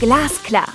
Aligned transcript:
Glasklar. 0.00 0.68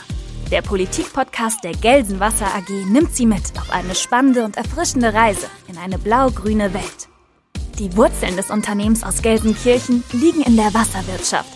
Der 0.52 0.62
Politikpodcast 0.62 1.64
der 1.64 1.72
Gelsenwasser 1.72 2.46
AG 2.46 2.70
nimmt 2.90 3.16
Sie 3.16 3.26
mit 3.26 3.42
auf 3.58 3.72
eine 3.72 3.96
spannende 3.96 4.44
und 4.44 4.58
erfrischende 4.58 5.14
Reise 5.14 5.48
in 5.68 5.78
eine 5.78 5.98
blau-grüne 5.98 6.74
Welt. 6.74 7.08
Die 7.80 7.96
Wurzeln 7.96 8.36
des 8.36 8.52
Unternehmens 8.52 9.04
aus 9.04 9.22
Gelsenkirchen 9.22 10.04
liegen 10.12 10.42
in 10.42 10.58
der 10.58 10.74
Wasserwirtschaft. 10.74 11.50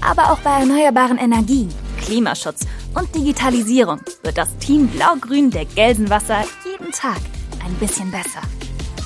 Aber 0.00 0.32
auch 0.32 0.38
bei 0.38 0.60
erneuerbaren 0.60 1.18
Energien, 1.18 1.68
Klimaschutz 2.00 2.66
und 2.94 3.14
Digitalisierung 3.14 4.00
wird 4.22 4.38
das 4.38 4.56
Team 4.56 4.88
Blau-Grün 4.88 5.50
der 5.50 5.66
Gelsenwasser 5.66 6.44
jeden 6.64 6.90
Tag 6.90 7.20
ein 7.64 7.74
bisschen 7.74 8.10
besser. 8.10 8.40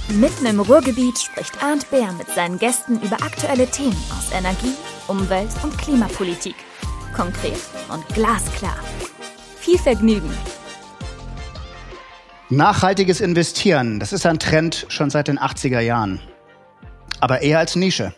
Mitten 0.08 0.44
im 0.44 0.60
Ruhrgebiet 0.60 1.18
spricht 1.18 1.62
Arndt 1.62 1.90
Bär 1.90 2.12
mit 2.12 2.28
seinen 2.28 2.58
Gästen 2.58 3.00
über 3.00 3.16
aktuelle 3.22 3.66
Themen 3.66 3.96
aus 4.16 4.30
Energie, 4.32 4.74
Umwelt 5.08 5.48
und 5.62 5.76
Klimapolitik. 5.78 6.54
Konkret 7.16 7.58
und 7.88 8.06
glasklar. 8.08 8.76
Viel 9.58 9.78
Vergnügen! 9.78 10.30
Nachhaltiges 12.50 13.22
Investieren, 13.22 13.98
das 13.98 14.12
ist 14.12 14.26
ein 14.26 14.38
Trend 14.38 14.84
schon 14.88 15.08
seit 15.08 15.28
den 15.28 15.38
80er 15.38 15.80
Jahren. 15.80 16.20
Aber 17.20 17.40
eher 17.40 17.58
als 17.58 17.74
Nische. 17.74 18.14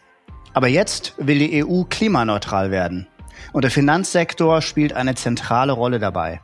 Aber 0.53 0.67
jetzt 0.67 1.15
will 1.19 1.39
die 1.39 1.65
EU 1.65 1.85
klimaneutral 1.85 2.73
werden. 2.73 3.07
Und 3.53 3.63
der 3.63 3.71
Finanzsektor 3.71 4.61
spielt 4.61 4.93
eine 4.93 5.15
zentrale 5.15 5.73
Rolle 5.73 6.01
dabei. 6.01 6.41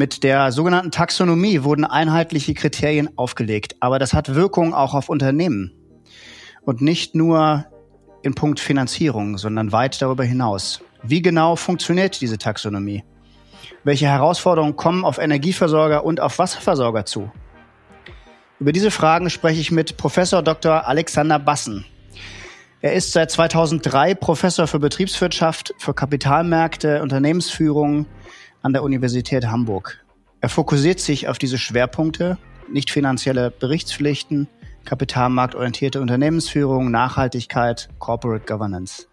Mit 0.00 0.24
der 0.24 0.50
sogenannten 0.50 0.90
Taxonomie 0.90 1.62
wurden 1.62 1.84
einheitliche 1.84 2.54
Kriterien 2.54 3.10
aufgelegt, 3.18 3.76
aber 3.80 3.98
das 3.98 4.14
hat 4.14 4.34
Wirkung 4.34 4.72
auch 4.72 4.94
auf 4.94 5.10
Unternehmen. 5.10 5.74
Und 6.62 6.80
nicht 6.80 7.14
nur 7.14 7.66
in 8.22 8.34
Punkt 8.34 8.60
Finanzierung, 8.60 9.36
sondern 9.36 9.72
weit 9.72 10.00
darüber 10.00 10.24
hinaus. 10.24 10.80
Wie 11.02 11.20
genau 11.20 11.54
funktioniert 11.54 12.18
diese 12.22 12.38
Taxonomie? 12.38 13.04
Welche 13.84 14.06
Herausforderungen 14.06 14.74
kommen 14.74 15.04
auf 15.04 15.18
Energieversorger 15.18 16.02
und 16.02 16.18
auf 16.18 16.38
Wasserversorger 16.38 17.04
zu? 17.04 17.30
Über 18.58 18.72
diese 18.72 18.90
Fragen 18.90 19.28
spreche 19.28 19.60
ich 19.60 19.70
mit 19.70 19.98
Professor 19.98 20.42
Dr. 20.42 20.88
Alexander 20.88 21.38
Bassen. 21.38 21.84
Er 22.80 22.94
ist 22.94 23.12
seit 23.12 23.30
2003 23.30 24.14
Professor 24.14 24.66
für 24.66 24.78
Betriebswirtschaft, 24.78 25.74
für 25.76 25.92
Kapitalmärkte, 25.92 27.02
Unternehmensführung 27.02 28.06
an 28.62 28.72
der 28.72 28.82
Universität 28.82 29.46
Hamburg. 29.46 30.04
Er 30.40 30.48
fokussiert 30.48 31.00
sich 31.00 31.28
auf 31.28 31.38
diese 31.38 31.58
Schwerpunkte, 31.58 32.38
nicht 32.70 32.90
finanzielle 32.90 33.50
Berichtspflichten, 33.50 34.48
kapitalmarktorientierte 34.84 36.00
Unternehmensführung, 36.00 36.90
Nachhaltigkeit, 36.90 37.88
Corporate 37.98 38.46
Governance. 38.46 39.06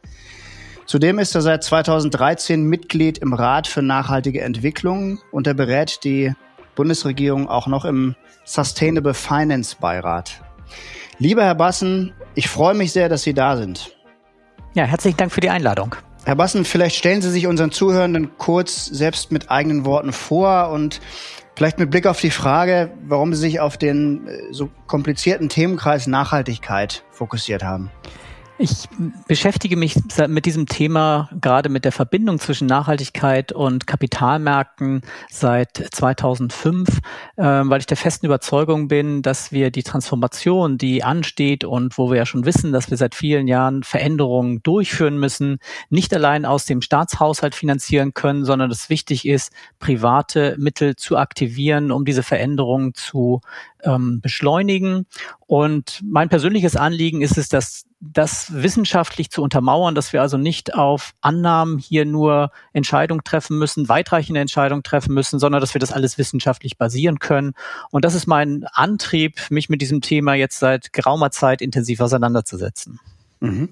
Zudem 0.85 1.19
ist 1.19 1.35
er 1.35 1.41
seit 1.41 1.63
2013 1.63 2.63
Mitglied 2.63 3.17
im 3.17 3.33
Rat 3.33 3.67
für 3.67 3.81
nachhaltige 3.81 4.41
Entwicklung 4.41 5.19
und 5.31 5.45
er 5.45 5.53
berät 5.53 6.03
die 6.05 6.33
Bundesregierung 6.75 7.49
auch 7.49 7.67
noch 7.67 7.83
im 7.83 8.15
Sustainable 8.45 9.13
Finance 9.13 9.75
Beirat. 9.79 10.41
Lieber 11.19 11.43
Herr 11.43 11.55
Bassen, 11.55 12.13
ich 12.35 12.47
freue 12.47 12.75
mich 12.75 12.93
sehr, 12.93 13.09
dass 13.09 13.23
Sie 13.23 13.33
da 13.33 13.57
sind. 13.57 13.97
Ja, 14.75 14.85
herzlichen 14.85 15.17
Dank 15.17 15.31
für 15.31 15.41
die 15.41 15.49
Einladung. 15.49 15.95
Herr 16.27 16.35
Bassen, 16.35 16.65
vielleicht 16.65 16.97
stellen 16.97 17.21
Sie 17.21 17.31
sich 17.31 17.47
unseren 17.47 17.71
Zuhörenden 17.71 18.37
kurz 18.37 18.85
selbst 18.85 19.31
mit 19.31 19.49
eigenen 19.49 19.85
Worten 19.85 20.11
vor 20.11 20.71
und 20.71 20.99
vielleicht 21.55 21.79
mit 21.79 21.89
Blick 21.89 22.05
auf 22.05 22.19
die 22.19 22.31
Frage, 22.31 22.91
warum 23.05 23.33
Sie 23.33 23.39
sich 23.39 23.61
auf 23.61 23.77
den 23.77 24.27
äh, 24.27 24.51
so 24.51 24.69
komplizierten 24.87 25.47
Themenkreis 25.47 26.05
Nachhaltigkeit 26.05 27.05
fokussiert 27.11 27.63
haben. 27.63 27.91
Ich 28.59 28.89
beschäftige 29.27 29.77
mich 29.77 29.95
mit 30.27 30.47
diesem 30.47 30.65
Thema 30.65 31.29
gerade 31.41 31.69
mit 31.69 31.85
der 31.85 31.91
Verbindung 31.91 32.39
zwischen 32.39 32.65
Nachhaltigkeit 32.65 33.51
und 33.51 33.85
Kapitalmärkten 33.85 35.01
seit 35.29 35.77
2005, 35.91 36.89
äh, 37.35 37.43
weil 37.43 37.79
ich 37.79 37.85
der 37.85 37.97
festen 37.97 38.25
Überzeugung 38.25 38.87
bin, 38.87 39.21
dass 39.21 39.51
wir 39.51 39.69
die 39.69 39.83
Transformation, 39.83 40.79
die 40.79 41.03
ansteht 41.03 41.65
und 41.65 41.99
wo 41.99 42.09
wir 42.09 42.17
ja 42.17 42.25
schon 42.25 42.45
wissen, 42.45 42.71
dass 42.71 42.89
wir 42.89 42.97
seit 42.97 43.13
vielen 43.13 43.47
Jahren 43.47 43.83
Veränderungen 43.83 44.63
durchführen 44.63 45.19
müssen, 45.19 45.59
nicht 45.91 46.11
allein 46.15 46.43
aus 46.43 46.65
dem 46.65 46.81
Staatshaushalt 46.81 47.53
finanzieren 47.53 48.15
können, 48.15 48.43
sondern 48.43 48.69
dass 48.69 48.89
wichtig 48.89 49.27
ist, 49.27 49.51
private 49.77 50.55
Mittel 50.57 50.95
zu 50.95 51.17
aktivieren, 51.17 51.91
um 51.91 52.05
diese 52.05 52.23
Veränderungen 52.23 52.95
zu 52.95 53.41
ähm, 53.83 54.19
beschleunigen. 54.19 55.05
Und 55.45 56.01
mein 56.03 56.29
persönliches 56.29 56.75
Anliegen 56.75 57.21
ist 57.21 57.37
es, 57.37 57.49
dass 57.49 57.86
das 57.99 58.53
wissenschaftlich 58.53 59.31
zu 59.31 59.41
untermauern, 59.41 59.95
dass 59.95 60.13
wir 60.13 60.21
also 60.21 60.37
nicht 60.37 60.75
auf 60.75 61.13
Annahmen 61.21 61.79
hier 61.79 62.05
nur 62.05 62.51
Entscheidungen 62.71 63.23
treffen 63.23 63.57
müssen, 63.57 63.89
weitreichende 63.89 64.39
Entscheidungen 64.39 64.83
treffen 64.83 65.13
müssen, 65.13 65.39
sondern 65.39 65.61
dass 65.61 65.73
wir 65.73 65.79
das 65.79 65.91
alles 65.91 66.17
wissenschaftlich 66.17 66.77
basieren 66.77 67.17
können. 67.19 67.53
Und 67.89 68.05
das 68.05 68.13
ist 68.13 68.27
mein 68.27 68.65
Antrieb, 68.71 69.39
mich 69.49 69.69
mit 69.69 69.81
diesem 69.81 70.01
Thema 70.01 70.35
jetzt 70.35 70.59
seit 70.59 70.93
geraumer 70.93 71.31
Zeit 71.31 71.61
intensiv 71.61 71.99
auseinanderzusetzen. 71.99 72.99
Mhm. 73.39 73.69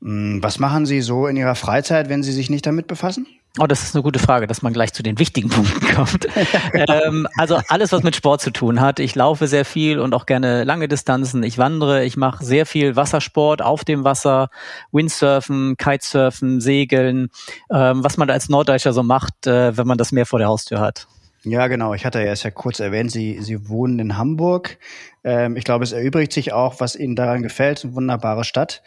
Mm, 0.00 0.42
was 0.42 0.58
machen 0.58 0.86
Sie 0.86 1.02
so 1.02 1.26
in 1.26 1.36
Ihrer 1.36 1.54
Freizeit, 1.54 2.08
wenn 2.08 2.22
Sie 2.22 2.32
sich 2.32 2.48
nicht 2.48 2.64
damit 2.64 2.86
befassen? 2.86 3.26
Oh, 3.58 3.66
das 3.66 3.82
ist 3.82 3.94
eine 3.94 4.02
gute 4.02 4.18
Frage, 4.18 4.46
dass 4.46 4.62
man 4.62 4.72
gleich 4.72 4.94
zu 4.94 5.02
den 5.02 5.18
wichtigen 5.18 5.50
Punkten 5.50 5.86
kommt. 5.94 6.26
ähm, 6.72 7.28
also 7.36 7.60
alles, 7.68 7.92
was 7.92 8.02
mit 8.02 8.16
Sport 8.16 8.40
zu 8.40 8.50
tun 8.50 8.80
hat. 8.80 8.98
Ich 8.98 9.14
laufe 9.14 9.46
sehr 9.46 9.66
viel 9.66 9.98
und 9.98 10.14
auch 10.14 10.24
gerne 10.24 10.64
lange 10.64 10.88
Distanzen. 10.88 11.42
Ich 11.42 11.58
wandere, 11.58 12.02
ich 12.04 12.16
mache 12.16 12.42
sehr 12.42 12.64
viel 12.64 12.96
Wassersport 12.96 13.60
auf 13.60 13.84
dem 13.84 14.04
Wasser, 14.04 14.48
Windsurfen, 14.90 15.76
Kitesurfen, 15.76 16.62
Segeln, 16.62 17.28
ähm, 17.70 18.02
was 18.02 18.16
man 18.16 18.30
als 18.30 18.48
Norddeutscher 18.48 18.94
so 18.94 19.02
macht, 19.02 19.46
äh, 19.46 19.76
wenn 19.76 19.86
man 19.86 19.98
das 19.98 20.12
Meer 20.12 20.24
vor 20.24 20.38
der 20.38 20.48
Haustür 20.48 20.80
hat. 20.80 21.06
Ja, 21.44 21.66
genau. 21.66 21.92
Ich 21.92 22.04
hatte 22.04 22.20
ja 22.20 22.26
erst 22.26 22.44
ja 22.44 22.50
kurz 22.50 22.78
erwähnt, 22.78 23.10
Sie, 23.10 23.40
Sie 23.40 23.68
wohnen 23.68 23.98
in 23.98 24.16
Hamburg. 24.16 24.78
Ähm, 25.24 25.56
ich 25.56 25.64
glaube, 25.64 25.82
es 25.82 25.92
erübrigt 25.92 26.32
sich 26.32 26.52
auch, 26.52 26.78
was 26.78 26.94
Ihnen 26.94 27.16
daran 27.16 27.42
gefällt. 27.42 27.84
Eine 27.84 27.94
wunderbare 27.94 28.44
Stadt. 28.44 28.82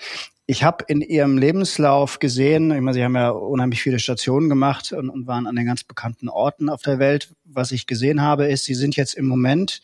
Ich 0.45 0.63
habe 0.63 0.85
in 0.87 1.01
Ihrem 1.01 1.37
Lebenslauf 1.37 2.19
gesehen, 2.19 2.71
ich 2.71 2.79
meine, 2.79 2.93
Sie 2.93 3.03
haben 3.03 3.15
ja 3.15 3.29
unheimlich 3.29 3.81
viele 3.81 3.99
Stationen 3.99 4.47
gemacht 4.47 4.93
und, 4.93 5.09
und 5.09 5.27
waren 5.27 5.47
an 5.47 5.55
den 5.55 5.65
ganz 5.65 5.83
bekannten 5.83 6.29
Orten 6.29 6.69
auf 6.69 6.81
der 6.81 6.97
Welt. 6.99 7.33
Was 7.43 7.71
ich 7.71 7.87
gesehen 7.87 8.21
habe, 8.21 8.45
ist, 8.45 8.63
Sie 8.63 8.75
sind 8.75 8.95
jetzt 8.95 9.15
im 9.15 9.25
Moment 9.25 9.81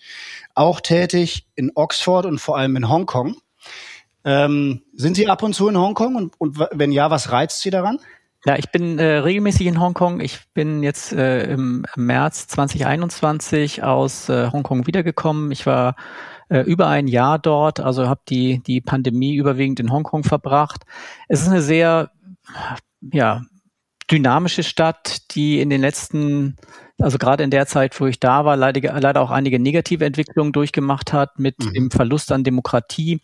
auch 0.56 0.80
tätig 0.80 1.48
in 1.56 1.72
Oxford 1.76 2.26
und 2.26 2.40
vor 2.40 2.58
allem 2.58 2.78
in 2.78 2.88
Hongkong. 2.88 3.36
Ähm, 4.24 4.84
sind 4.94 5.16
Sie 5.16 5.28
ab 5.28 5.44
und 5.44 5.54
zu 5.54 5.68
in 5.68 5.78
Hongkong 5.78 6.16
und, 6.16 6.40
und 6.40 6.60
wenn 6.72 6.92
ja, 6.92 7.10
was 7.10 7.32
reizt 7.32 7.62
Sie 7.62 7.72
daran? 7.72 8.00
Ja, 8.46 8.58
ich 8.58 8.72
bin 8.72 8.98
äh, 8.98 9.18
regelmäßig 9.18 9.68
in 9.68 9.80
Hongkong. 9.80 10.20
Ich 10.20 10.40
bin 10.54 10.82
jetzt 10.82 11.14
äh, 11.14 11.52
im 11.52 11.86
März 11.96 12.48
2021 12.48 13.84
aus 13.84 14.30
äh, 14.30 14.52
Hongkong 14.52 14.88
wiedergekommen. 14.88 15.52
Ich 15.52 15.68
war 15.68 15.96
äh, 16.50 16.62
über 16.62 16.88
ein 16.88 17.08
Jahr 17.08 17.38
dort, 17.38 17.80
also 17.80 18.10
habe 18.10 18.22
die, 18.28 18.62
die 18.66 18.82
Pandemie 18.82 19.36
überwiegend 19.36 19.80
in 19.80 19.92
Hongkong 19.92 20.24
verbracht. 20.24 20.84
Es 21.28 21.42
ist 21.42 21.50
eine 21.50 21.62
sehr 21.62 22.12
ja, 23.14 23.44
dynamische 24.12 24.64
Stadt, 24.64 25.32
die 25.36 25.62
in 25.62 25.70
den 25.70 25.82
letzten, 25.82 26.58
also 27.00 27.20
gerade 27.20 27.44
in 27.44 27.52
der 27.52 27.68
Zeit, 27.68 28.00
wo 28.02 28.08
ich 28.08 28.20
da 28.20 28.44
war, 28.44 28.58
leider, 28.58 29.00
leider 29.00 29.22
auch 29.22 29.32
einige 29.32 29.60
negative 29.60 30.04
Entwicklungen 30.04 30.52
durchgemacht 30.52 31.14
hat 31.14 31.38
mit 31.38 31.60
mhm. 31.60 31.74
dem 31.74 31.92
Verlust 31.92 32.32
an 32.32 32.44
Demokratie 32.44 33.22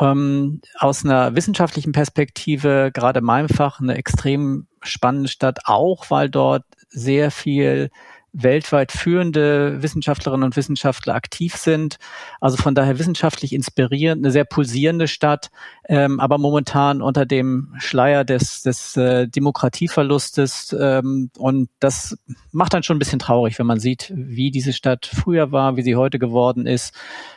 ähm, 0.00 0.60
aus 0.78 1.04
einer 1.04 1.34
wissenschaftlichen 1.34 1.92
Perspektive, 1.92 2.90
gerade 2.92 3.20
in 3.20 3.24
meinem 3.24 3.48
Fach, 3.48 3.80
eine 3.80 3.96
extrem 3.96 4.66
spannende 4.82 5.28
Stadt, 5.28 5.60
auch 5.64 6.10
weil 6.10 6.30
dort 6.30 6.64
sehr 6.88 7.30
viel 7.30 7.90
weltweit 8.32 8.92
führende 8.92 9.82
Wissenschaftlerinnen 9.82 10.44
und 10.44 10.56
Wissenschaftler 10.56 11.14
aktiv 11.14 11.56
sind. 11.56 11.96
Also 12.40 12.56
von 12.56 12.74
daher 12.74 12.98
wissenschaftlich 12.98 13.52
inspirierend, 13.52 14.24
eine 14.24 14.32
sehr 14.32 14.44
pulsierende 14.44 15.08
Stadt, 15.08 15.50
ähm, 15.88 16.20
aber 16.20 16.38
momentan 16.38 17.02
unter 17.02 17.26
dem 17.26 17.74
Schleier 17.78 18.24
des, 18.24 18.62
des 18.62 18.96
äh, 18.96 19.28
Demokratieverlustes. 19.28 20.76
Ähm, 20.78 21.30
und 21.36 21.70
das 21.80 22.16
macht 22.52 22.74
dann 22.74 22.82
schon 22.82 22.96
ein 22.96 23.00
bisschen 23.00 23.18
traurig, 23.18 23.58
wenn 23.58 23.66
man 23.66 23.80
sieht, 23.80 24.12
wie 24.14 24.50
diese 24.50 24.72
Stadt 24.72 25.06
früher 25.06 25.52
war, 25.52 25.76
wie 25.76 25.82
sie 25.82 25.96
heute 25.96 26.18
geworden 26.18 26.66
ist. 26.66 26.94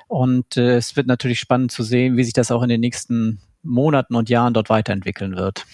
Und 0.07 0.57
äh, 0.57 0.75
es 0.75 0.96
wird 0.96 1.07
natürlich 1.07 1.39
spannend 1.39 1.72
zu 1.72 1.84
sehen, 1.84 2.18
wie 2.18 2.24
sich 2.24 2.34
das 2.34 2.51
auch 2.51 2.63
in 2.63 2.69
den 2.69 2.81
nächsten 2.81 3.39
Monaten 3.63 4.16
und 4.16 4.30
Jahren 4.30 4.54
dort 4.54 4.69
weiterentwickeln 4.69 5.36
wird. 5.36 5.66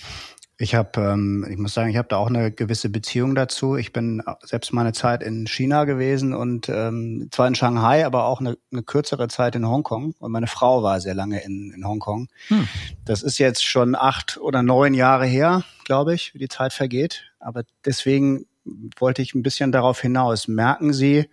Ich 0.61 0.75
habe, 0.75 0.99
ähm, 0.99 1.47
ich 1.49 1.57
muss 1.57 1.73
sagen, 1.73 1.89
ich 1.89 1.95
habe 1.95 2.09
da 2.09 2.17
auch 2.17 2.27
eine 2.27 2.51
gewisse 2.51 2.89
Beziehung 2.89 3.33
dazu. 3.33 3.77
Ich 3.77 3.93
bin 3.93 4.21
selbst 4.43 4.73
meine 4.73 4.91
Zeit 4.91 5.23
in 5.23 5.47
China 5.47 5.85
gewesen 5.85 6.33
und 6.33 6.67
ähm, 6.67 7.29
zwar 7.31 7.47
in 7.47 7.55
Shanghai, 7.55 8.05
aber 8.05 8.25
auch 8.25 8.41
eine, 8.41 8.57
eine 8.69 8.83
kürzere 8.83 9.29
Zeit 9.29 9.55
in 9.55 9.65
Hongkong. 9.65 10.15
Und 10.19 10.31
meine 10.33 10.47
Frau 10.47 10.83
war 10.83 10.99
sehr 10.99 11.15
lange 11.15 11.41
in, 11.45 11.71
in 11.71 11.87
Hongkong. 11.87 12.27
Hm. 12.49 12.67
Das 13.05 13.23
ist 13.23 13.37
jetzt 13.37 13.65
schon 13.65 13.95
acht 13.95 14.37
oder 14.37 14.61
neun 14.61 14.93
Jahre 14.93 15.25
her, 15.25 15.63
glaube 15.85 16.13
ich, 16.13 16.33
wie 16.33 16.39
die 16.39 16.49
Zeit 16.49 16.73
vergeht. 16.73 17.31
Aber 17.39 17.63
deswegen 17.85 18.45
wollte 18.99 19.21
ich 19.21 19.33
ein 19.35 19.43
bisschen 19.43 19.71
darauf 19.71 20.01
hinaus. 20.01 20.49
Merken 20.49 20.91
Sie, 20.91 21.29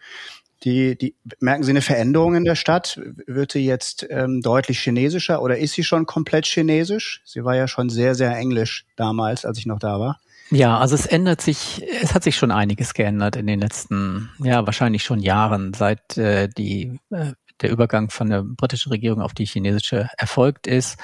Die, 0.64 0.96
die, 0.96 1.14
merken 1.40 1.64
Sie 1.64 1.70
eine 1.70 1.82
Veränderung 1.82 2.34
in 2.34 2.44
der 2.44 2.54
Stadt? 2.54 2.98
Wird 3.26 3.52
sie 3.52 3.66
jetzt 3.66 4.06
ähm, 4.08 4.40
deutlich 4.40 4.80
chinesischer 4.80 5.42
oder 5.42 5.58
ist 5.58 5.74
sie 5.74 5.84
schon 5.84 6.06
komplett 6.06 6.46
chinesisch? 6.46 7.22
Sie 7.24 7.44
war 7.44 7.56
ja 7.56 7.68
schon 7.68 7.90
sehr, 7.90 8.14
sehr 8.14 8.34
englisch 8.36 8.86
damals, 8.96 9.44
als 9.44 9.58
ich 9.58 9.66
noch 9.66 9.78
da 9.78 10.00
war. 10.00 10.18
Ja, 10.50 10.78
also 10.78 10.94
es 10.94 11.06
ändert 11.06 11.40
sich, 11.40 11.84
es 12.00 12.14
hat 12.14 12.22
sich 12.22 12.36
schon 12.36 12.52
einiges 12.52 12.94
geändert 12.94 13.36
in 13.36 13.46
den 13.46 13.58
letzten, 13.58 14.30
ja, 14.38 14.64
wahrscheinlich 14.64 15.02
schon 15.02 15.18
Jahren, 15.18 15.74
seit 15.74 16.16
äh, 16.16 16.48
die, 16.48 17.00
äh, 17.10 17.32
der 17.60 17.70
Übergang 17.70 18.10
von 18.10 18.30
der 18.30 18.42
britischen 18.42 18.90
Regierung 18.92 19.20
auf 19.20 19.34
die 19.34 19.46
chinesische 19.46 20.08
erfolgt 20.16 20.66
ist. 20.66 20.98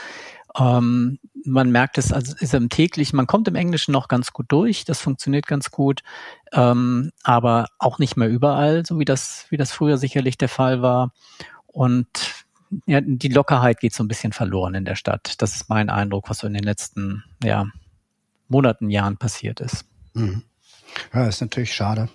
Ähm, 0.56 1.18
man 1.44 1.70
merkt 1.70 1.98
es, 1.98 2.12
also 2.12 2.34
ist 2.38 2.54
im 2.54 2.68
täglichen, 2.68 3.16
man 3.16 3.26
kommt 3.26 3.48
im 3.48 3.54
Englischen 3.54 3.92
noch 3.92 4.08
ganz 4.08 4.32
gut 4.32 4.46
durch, 4.48 4.84
das 4.84 5.00
funktioniert 5.00 5.46
ganz 5.46 5.70
gut, 5.70 6.02
ähm, 6.52 7.10
aber 7.22 7.68
auch 7.78 7.98
nicht 7.98 8.16
mehr 8.16 8.28
überall, 8.28 8.84
so 8.86 8.98
wie 8.98 9.04
das, 9.04 9.46
wie 9.50 9.56
das 9.56 9.72
früher 9.72 9.96
sicherlich 9.96 10.38
der 10.38 10.48
Fall 10.48 10.82
war. 10.82 11.12
Und 11.66 12.06
ja, 12.86 13.00
die 13.02 13.28
Lockerheit 13.28 13.80
geht 13.80 13.94
so 13.94 14.04
ein 14.04 14.08
bisschen 14.08 14.32
verloren 14.32 14.74
in 14.74 14.84
der 14.84 14.96
Stadt. 14.96 15.34
Das 15.38 15.54
ist 15.56 15.68
mein 15.68 15.90
Eindruck, 15.90 16.30
was 16.30 16.38
so 16.38 16.46
in 16.46 16.54
den 16.54 16.64
letzten 16.64 17.24
ja, 17.42 17.66
Monaten, 18.48 18.90
Jahren 18.90 19.16
passiert 19.16 19.60
ist. 19.60 19.84
Mhm. 20.14 20.42
Ja, 21.12 21.26
ist 21.26 21.40
natürlich 21.40 21.74
schade. 21.74 22.08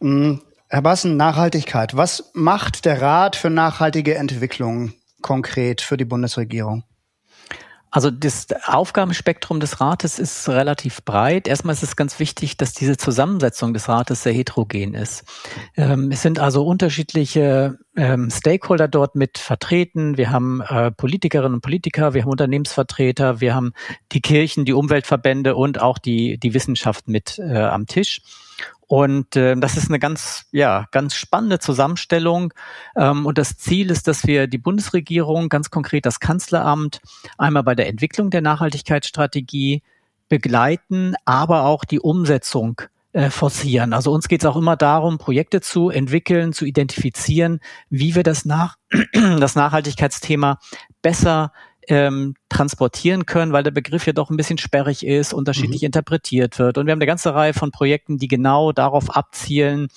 Mhm. 0.00 0.42
Herr 0.68 0.82
Bassen, 0.82 1.16
Nachhaltigkeit. 1.16 1.96
Was 1.96 2.30
macht 2.32 2.84
der 2.84 3.02
Rat 3.02 3.36
für 3.36 3.50
nachhaltige 3.50 4.14
Entwicklung 4.14 4.94
konkret 5.20 5.82
für 5.82 5.96
die 5.96 6.06
Bundesregierung? 6.06 6.84
Also 7.92 8.10
das 8.10 8.46
Aufgabenspektrum 8.64 9.60
des 9.60 9.80
Rates 9.80 10.18
ist 10.18 10.48
relativ 10.48 11.04
breit. 11.04 11.46
Erstmal 11.46 11.74
ist 11.74 11.82
es 11.82 11.94
ganz 11.94 12.18
wichtig, 12.18 12.56
dass 12.56 12.72
diese 12.72 12.96
Zusammensetzung 12.96 13.74
des 13.74 13.86
Rates 13.86 14.22
sehr 14.22 14.32
heterogen 14.32 14.94
ist. 14.94 15.24
Ähm, 15.76 16.10
es 16.10 16.22
sind 16.22 16.38
also 16.38 16.64
unterschiedliche 16.64 17.78
ähm, 17.94 18.30
Stakeholder 18.30 18.88
dort 18.88 19.14
mit 19.14 19.36
vertreten. 19.36 20.16
Wir 20.16 20.30
haben 20.30 20.62
äh, 20.62 20.90
Politikerinnen 20.90 21.52
und 21.52 21.60
Politiker, 21.60 22.14
wir 22.14 22.22
haben 22.22 22.30
Unternehmensvertreter, 22.30 23.42
wir 23.42 23.54
haben 23.54 23.74
die 24.12 24.22
Kirchen, 24.22 24.64
die 24.64 24.72
Umweltverbände 24.72 25.54
und 25.54 25.78
auch 25.78 25.98
die, 25.98 26.38
die 26.38 26.54
Wissenschaft 26.54 27.08
mit 27.08 27.38
äh, 27.38 27.58
am 27.58 27.86
Tisch. 27.86 28.22
Und 28.92 29.36
äh, 29.36 29.56
das 29.56 29.78
ist 29.78 29.88
eine 29.88 29.98
ganz, 29.98 30.44
ja, 30.52 30.86
ganz 30.90 31.14
spannende 31.14 31.58
Zusammenstellung. 31.58 32.52
Ähm, 32.94 33.24
und 33.24 33.38
das 33.38 33.56
Ziel 33.56 33.90
ist, 33.90 34.06
dass 34.06 34.26
wir 34.26 34.48
die 34.48 34.58
Bundesregierung, 34.58 35.48
ganz 35.48 35.70
konkret 35.70 36.04
das 36.04 36.20
Kanzleramt, 36.20 37.00
einmal 37.38 37.62
bei 37.62 37.74
der 37.74 37.88
Entwicklung 37.88 38.28
der 38.28 38.42
Nachhaltigkeitsstrategie 38.42 39.82
begleiten, 40.28 41.14
aber 41.24 41.64
auch 41.64 41.86
die 41.86 42.00
Umsetzung 42.00 42.82
äh, 43.14 43.30
forcieren. 43.30 43.94
Also 43.94 44.12
uns 44.12 44.28
geht 44.28 44.42
es 44.42 44.46
auch 44.46 44.56
immer 44.56 44.76
darum, 44.76 45.16
Projekte 45.16 45.62
zu 45.62 45.88
entwickeln, 45.88 46.52
zu 46.52 46.66
identifizieren, 46.66 47.60
wie 47.88 48.14
wir 48.14 48.24
das, 48.24 48.44
nach, 48.44 48.76
das 49.14 49.54
Nachhaltigkeitsthema 49.54 50.58
besser 51.00 51.54
ähm, 51.88 52.34
transportieren 52.48 53.26
können, 53.26 53.52
weil 53.52 53.62
der 53.62 53.70
Begriff 53.70 54.06
ja 54.06 54.12
doch 54.12 54.30
ein 54.30 54.36
bisschen 54.36 54.58
sperrig 54.58 55.04
ist, 55.04 55.32
unterschiedlich 55.34 55.82
mhm. 55.82 55.86
interpretiert 55.86 56.58
wird. 56.58 56.78
Und 56.78 56.86
wir 56.86 56.92
haben 56.92 56.98
eine 56.98 57.06
ganze 57.06 57.34
Reihe 57.34 57.54
von 57.54 57.70
Projekten, 57.70 58.18
die 58.18 58.28
genau 58.28 58.72
darauf 58.72 59.16
abzielen, 59.16 59.88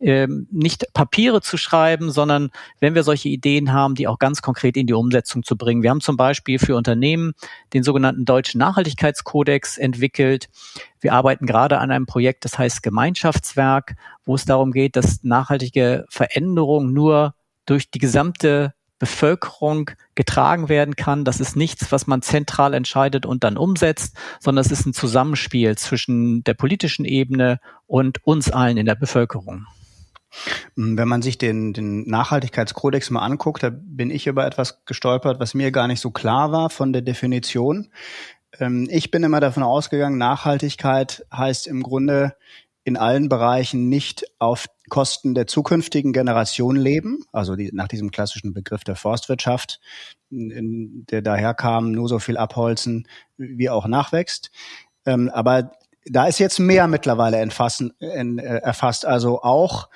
ähm, 0.00 0.46
nicht 0.50 0.86
Papiere 0.92 1.40
zu 1.40 1.56
schreiben, 1.56 2.10
sondern 2.10 2.50
wenn 2.80 2.94
wir 2.94 3.02
solche 3.02 3.28
Ideen 3.28 3.72
haben, 3.72 3.94
die 3.94 4.08
auch 4.08 4.18
ganz 4.18 4.42
konkret 4.42 4.76
in 4.76 4.86
die 4.86 4.92
Umsetzung 4.92 5.42
zu 5.42 5.56
bringen. 5.56 5.82
Wir 5.82 5.90
haben 5.90 6.00
zum 6.00 6.16
Beispiel 6.16 6.58
für 6.58 6.76
Unternehmen 6.76 7.32
den 7.72 7.82
sogenannten 7.82 8.24
Deutschen 8.24 8.58
Nachhaltigkeitskodex 8.58 9.78
entwickelt. 9.78 10.48
Wir 11.00 11.12
arbeiten 11.12 11.46
gerade 11.46 11.78
an 11.78 11.90
einem 11.90 12.06
Projekt, 12.06 12.44
das 12.44 12.58
heißt 12.58 12.82
Gemeinschaftswerk, 12.82 13.94
wo 14.24 14.34
es 14.34 14.44
darum 14.44 14.72
geht, 14.72 14.96
dass 14.96 15.22
nachhaltige 15.22 16.06
Veränderung 16.10 16.92
nur 16.92 17.34
durch 17.66 17.90
die 17.90 17.98
gesamte 17.98 18.74
Bevölkerung 19.00 19.90
getragen 20.14 20.68
werden 20.68 20.94
kann. 20.94 21.24
Das 21.24 21.40
ist 21.40 21.56
nichts, 21.56 21.90
was 21.90 22.06
man 22.06 22.22
zentral 22.22 22.74
entscheidet 22.74 23.26
und 23.26 23.42
dann 23.42 23.56
umsetzt, 23.56 24.16
sondern 24.38 24.64
es 24.64 24.70
ist 24.70 24.86
ein 24.86 24.92
Zusammenspiel 24.92 25.76
zwischen 25.76 26.44
der 26.44 26.54
politischen 26.54 27.04
Ebene 27.04 27.58
und 27.86 28.24
uns 28.24 28.50
allen 28.52 28.76
in 28.76 28.86
der 28.86 28.94
Bevölkerung. 28.94 29.66
Wenn 30.76 31.08
man 31.08 31.22
sich 31.22 31.38
den, 31.38 31.72
den 31.72 32.08
Nachhaltigkeitskodex 32.08 33.10
mal 33.10 33.22
anguckt, 33.22 33.64
da 33.64 33.70
bin 33.72 34.10
ich 34.10 34.28
über 34.28 34.46
etwas 34.46 34.84
gestolpert, 34.84 35.40
was 35.40 35.54
mir 35.54 35.72
gar 35.72 35.88
nicht 35.88 36.00
so 36.00 36.12
klar 36.12 36.52
war 36.52 36.70
von 36.70 36.92
der 36.92 37.02
Definition. 37.02 37.88
Ähm, 38.60 38.86
ich 38.90 39.10
bin 39.10 39.24
immer 39.24 39.40
davon 39.40 39.64
ausgegangen, 39.64 40.18
Nachhaltigkeit 40.18 41.26
heißt 41.32 41.66
im 41.66 41.82
Grunde 41.82 42.36
in 42.84 42.96
allen 42.96 43.28
Bereichen 43.28 43.88
nicht 43.88 44.24
auf 44.38 44.66
Kosten 44.88 45.34
der 45.34 45.46
zukünftigen 45.46 46.12
Generation 46.12 46.76
leben, 46.76 47.24
also 47.32 47.56
die, 47.56 47.70
nach 47.72 47.88
diesem 47.88 48.10
klassischen 48.10 48.52
Begriff 48.54 48.84
der 48.84 48.96
Forstwirtschaft, 48.96 49.80
in, 50.30 51.04
der 51.10 51.22
daherkam, 51.22 51.92
nur 51.92 52.08
so 52.08 52.18
viel 52.18 52.36
abholzen, 52.36 53.06
wie 53.36 53.70
auch 53.70 53.86
nachwächst. 53.86 54.50
Ähm, 55.06 55.28
aber 55.28 55.72
da 56.06 56.26
ist 56.26 56.38
jetzt 56.38 56.58
mehr 56.58 56.88
mittlerweile 56.88 57.38
entfassen, 57.38 57.92
in, 57.98 58.38
äh, 58.38 58.58
erfasst, 58.58 59.04
also 59.04 59.42
auch 59.42 59.88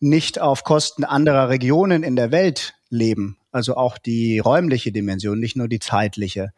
nicht 0.00 0.40
auf 0.40 0.64
Kosten 0.64 1.04
anderer 1.04 1.48
Regionen 1.48 2.02
in 2.02 2.16
der 2.16 2.32
Welt 2.32 2.74
leben, 2.90 3.38
also 3.52 3.76
auch 3.76 3.98
die 3.98 4.40
räumliche 4.40 4.92
Dimension, 4.92 5.38
nicht 5.38 5.56
nur 5.56 5.68
die 5.68 5.78
zeitliche. 5.78 6.52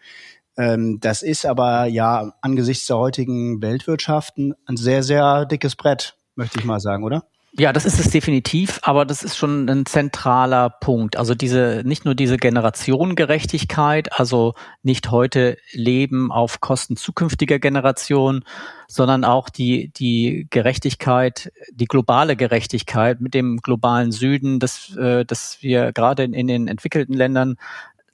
Ähm, 0.56 0.98
das 1.00 1.22
ist 1.22 1.46
aber 1.46 1.86
ja 1.86 2.32
angesichts 2.40 2.86
der 2.86 2.98
heutigen 2.98 3.60
Weltwirtschaften 3.62 4.54
ein 4.66 4.76
sehr, 4.76 5.02
sehr 5.02 5.46
dickes 5.46 5.76
Brett, 5.76 6.16
möchte 6.36 6.58
ich 6.58 6.64
mal 6.64 6.80
sagen, 6.80 7.04
oder? 7.04 7.24
Ja, 7.56 7.72
das 7.72 7.84
ist 7.84 8.00
es 8.00 8.10
definitiv, 8.10 8.80
aber 8.82 9.04
das 9.04 9.22
ist 9.22 9.36
schon 9.36 9.68
ein 9.68 9.86
zentraler 9.86 10.70
Punkt. 10.70 11.16
Also 11.16 11.36
diese, 11.36 11.82
nicht 11.84 12.04
nur 12.04 12.16
diese 12.16 12.36
Generationengerechtigkeit, 12.36 14.18
also 14.18 14.54
nicht 14.82 15.12
heute 15.12 15.56
leben 15.70 16.32
auf 16.32 16.60
Kosten 16.60 16.96
zukünftiger 16.96 17.60
Generationen, 17.60 18.44
sondern 18.88 19.22
auch 19.22 19.48
die, 19.50 19.92
die 19.92 20.48
Gerechtigkeit, 20.50 21.52
die 21.70 21.86
globale 21.86 22.34
Gerechtigkeit 22.34 23.20
mit 23.20 23.34
dem 23.34 23.58
globalen 23.58 24.10
Süden, 24.10 24.58
dass, 24.58 24.96
äh, 24.96 25.24
dass 25.24 25.58
wir 25.60 25.92
gerade 25.92 26.24
in, 26.24 26.32
in 26.32 26.48
den 26.48 26.66
entwickelten 26.66 27.14
Ländern 27.14 27.54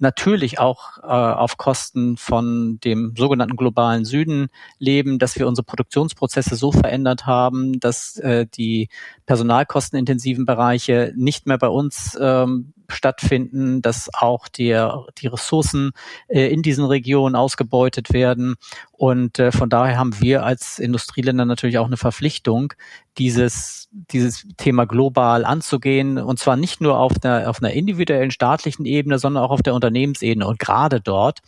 natürlich 0.01 0.59
auch 0.59 0.99
äh, 0.99 1.07
auf 1.07 1.57
Kosten 1.57 2.17
von 2.17 2.79
dem 2.85 3.15
sogenannten 3.17 3.57
globalen 3.57 4.05
Süden 4.05 4.49
leben, 4.79 5.19
dass 5.19 5.39
wir 5.39 5.47
unsere 5.47 5.65
Produktionsprozesse 5.65 6.57
so 6.57 6.73
verändert 6.73 7.27
haben, 7.27 7.81
dass 7.81 8.17
äh, 8.17 8.47
die 8.47 8.89
personalkostenintensiven 9.27 10.47
Bereiche 10.47 11.13
nicht 11.17 11.47
mehr 11.47 11.59
bei 11.59 11.69
uns 11.69 12.19
ähm, 12.21 12.73
stattfinden, 12.91 13.83
dass 13.83 14.11
auch 14.13 14.49
die, 14.49 14.89
die 15.19 15.27
Ressourcen 15.27 15.93
äh, 16.29 16.53
in 16.53 16.63
diesen 16.63 16.85
Regionen 16.85 17.35
ausgebeutet 17.35 18.13
werden. 18.13 18.57
Und 18.93 19.39
äh, 19.39 19.53
von 19.53 19.69
daher 19.69 19.99
haben 19.99 20.21
wir 20.21 20.45
als 20.45 20.79
Industrieländer 20.79 21.45
natürlich 21.45 21.79
auch 21.79 21.87
eine 21.87 21.97
Verpflichtung, 21.97 22.73
dieses, 23.19 23.89
dieses 23.93 24.47
Thema 24.57 24.87
global 24.87 25.45
anzugehen. 25.45 26.19
Und 26.19 26.39
zwar 26.39 26.57
nicht 26.57 26.81
nur 26.81 26.99
auf 26.99 27.13
einer, 27.23 27.49
auf 27.49 27.63
einer 27.63 27.73
individuellen 27.73 28.31
staatlichen 28.31 28.85
Ebene, 28.85 29.19
sondern 29.19 29.43
auch 29.43 29.51
auf 29.51 29.63
der 29.63 29.75
Unternehmensebene. 29.75 30.47
Und 30.47 30.59
gerade 30.59 31.01
dort 31.01 31.41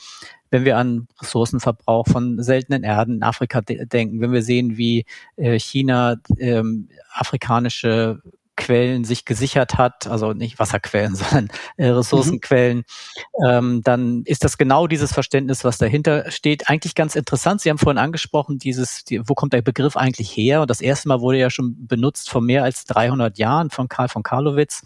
wenn 0.53 0.67
wir 0.67 0.77
an 0.77 1.09
Ressourcenverbrauch 1.21 2.07
von 2.07 2.41
seltenen 2.43 2.85
Erden 2.85 3.17
in 3.17 3.23
Afrika 3.23 3.63
de 3.63 3.87
denken, 3.87 4.21
wenn 4.21 4.33
wir 4.33 4.43
sehen, 4.43 4.77
wie 4.77 5.07
äh, 5.37 5.59
China 5.59 6.17
ähm, 6.39 6.89
afrikanische 7.11 8.21
Quellen 8.62 9.02
sich 9.02 9.25
gesichert 9.25 9.76
hat, 9.76 10.07
also 10.07 10.33
nicht 10.33 10.61
Wasserquellen, 10.61 11.14
sondern 11.16 11.49
äh, 11.76 11.88
Ressourcenquellen, 11.88 12.78
mhm. 12.78 13.47
ähm, 13.47 13.81
dann 13.83 14.23
ist 14.25 14.45
das 14.45 14.57
genau 14.57 14.87
dieses 14.87 15.12
Verständnis, 15.12 15.64
was 15.64 15.78
dahinter 15.78 16.31
steht. 16.31 16.69
Eigentlich 16.69 16.95
ganz 16.95 17.16
interessant. 17.16 17.61
Sie 17.61 17.71
haben 17.71 17.78
vorhin 17.78 17.99
angesprochen, 17.99 18.59
dieses, 18.59 19.04
die, 19.04 19.21
wo 19.28 19.35
kommt 19.35 19.52
der 19.52 19.62
Begriff 19.62 19.97
eigentlich 19.97 20.31
her? 20.31 20.61
Und 20.61 20.71
das 20.71 20.81
erste 20.81 21.09
Mal 21.09 21.21
wurde 21.21 21.38
ja 21.38 21.50
schon 21.50 21.87
benutzt 21.87 22.31
vor 22.31 22.40
mehr 22.40 22.62
als 22.62 22.85
300 22.85 23.37
Jahren 23.37 23.71
von 23.71 23.88
Karl 23.88 24.09
von 24.09 24.23
Karlowitz. 24.23 24.83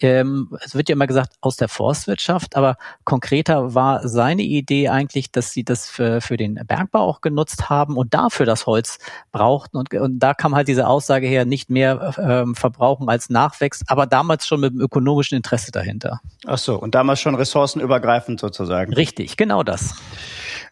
Ähm, 0.00 0.54
es 0.62 0.74
wird 0.74 0.90
ja 0.90 0.92
immer 0.92 1.06
gesagt 1.06 1.36
aus 1.40 1.56
der 1.56 1.68
Forstwirtschaft, 1.68 2.54
aber 2.54 2.76
konkreter 3.04 3.74
war 3.74 4.06
seine 4.06 4.42
Idee 4.42 4.90
eigentlich, 4.90 5.32
dass 5.32 5.52
sie 5.52 5.64
das 5.64 5.88
für, 5.88 6.20
für 6.20 6.36
den 6.36 6.60
Bergbau 6.66 7.00
auch 7.00 7.22
genutzt 7.22 7.70
haben 7.70 7.96
und 7.96 8.12
dafür 8.12 8.44
das 8.44 8.66
Holz 8.66 8.98
brauchten. 9.32 9.78
Und, 9.78 9.94
und 9.94 10.18
da 10.18 10.34
kam 10.34 10.54
halt 10.54 10.68
diese 10.68 10.86
Aussage 10.86 11.26
her, 11.26 11.46
nicht 11.46 11.70
mehr 11.70 12.14
ähm, 12.18 12.54
verbrauchen 12.54 13.05
Verbrauchen 13.06 13.08
als 13.08 13.30
nachwächst, 13.30 13.84
aber 13.86 14.06
damals 14.06 14.46
schon 14.46 14.60
mit 14.60 14.72
dem 14.72 14.80
ökonomischen 14.80 15.36
Interesse 15.36 15.72
dahinter. 15.72 16.20
Ach 16.46 16.58
so, 16.58 16.78
und 16.78 16.94
damals 16.94 17.20
schon 17.20 17.34
ressourcenübergreifend 17.34 18.40
sozusagen. 18.40 18.92
Richtig, 18.92 19.36
genau 19.36 19.62
das. 19.62 19.94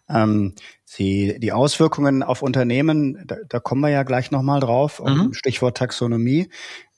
Ähm, 0.08 0.54
Sie, 0.84 1.40
die 1.40 1.52
Auswirkungen 1.52 2.22
auf 2.22 2.42
Unternehmen, 2.42 3.24
da, 3.26 3.36
da 3.48 3.58
kommen 3.58 3.80
wir 3.80 3.88
ja 3.88 4.04
gleich 4.04 4.30
nochmal 4.30 4.60
drauf, 4.60 5.02
mhm. 5.04 5.32
Stichwort 5.32 5.76
Taxonomie. 5.76 6.50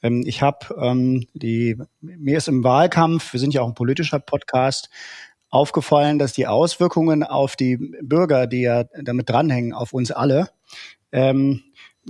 Ähm, 0.02 0.22
ich 0.26 0.42
habe 0.42 0.74
ähm, 0.78 1.26
die, 1.32 1.78
mir 2.00 2.36
ist 2.36 2.48
im 2.48 2.62
Wahlkampf, 2.62 3.32
wir 3.32 3.40
sind 3.40 3.54
ja 3.54 3.62
auch 3.62 3.68
ein 3.68 3.74
politischer 3.74 4.18
Podcast, 4.18 4.90
aufgefallen, 5.48 6.18
dass 6.18 6.34
die 6.34 6.46
Auswirkungen 6.46 7.22
auf 7.22 7.56
die 7.56 7.78
Bürger, 8.02 8.46
die 8.46 8.62
ja 8.62 8.84
damit 9.00 9.30
dranhängen, 9.30 9.72
auf 9.72 9.94
uns 9.94 10.10
alle, 10.10 10.50
ähm, 11.12 11.62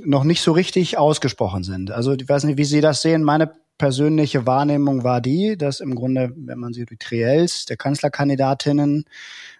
noch 0.04 0.24
nicht 0.24 0.42
so 0.42 0.52
richtig 0.52 0.98
ausgesprochen 0.98 1.62
sind. 1.62 1.90
Also 1.90 2.12
ich 2.12 2.28
weiß 2.28 2.44
nicht, 2.44 2.58
wie 2.58 2.64
Sie 2.64 2.80
das 2.80 3.02
sehen. 3.02 3.22
Meine 3.22 3.52
persönliche 3.78 4.46
Wahrnehmung 4.46 5.04
war 5.04 5.20
die, 5.20 5.56
dass 5.56 5.80
im 5.80 5.94
Grunde, 5.94 6.32
wenn 6.34 6.58
man 6.58 6.72
sie 6.72 6.86
die 6.86 6.96
Triels 6.96 7.66
der 7.66 7.76
Kanzlerkandidatinnen 7.76 9.04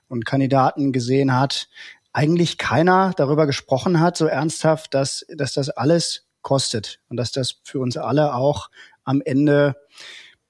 und 0.09 0.25
Kandidaten 0.25 0.93
gesehen 0.93 1.35
hat, 1.35 1.69
eigentlich 2.13 2.57
keiner 2.57 3.13
darüber 3.17 3.47
gesprochen 3.47 4.01
hat, 4.01 4.17
so 4.17 4.27
ernsthaft, 4.27 4.95
dass, 4.95 5.27
dass 5.37 5.53
das 5.53 5.69
alles 5.69 6.27
kostet 6.41 7.01
und 7.09 7.19
dass 7.19 7.33
das 7.33 7.57
für 7.63 7.81
uns 7.81 7.97
alle 7.97 8.35
auch 8.35 8.71
am 9.05 9.21
Ende 9.23 9.77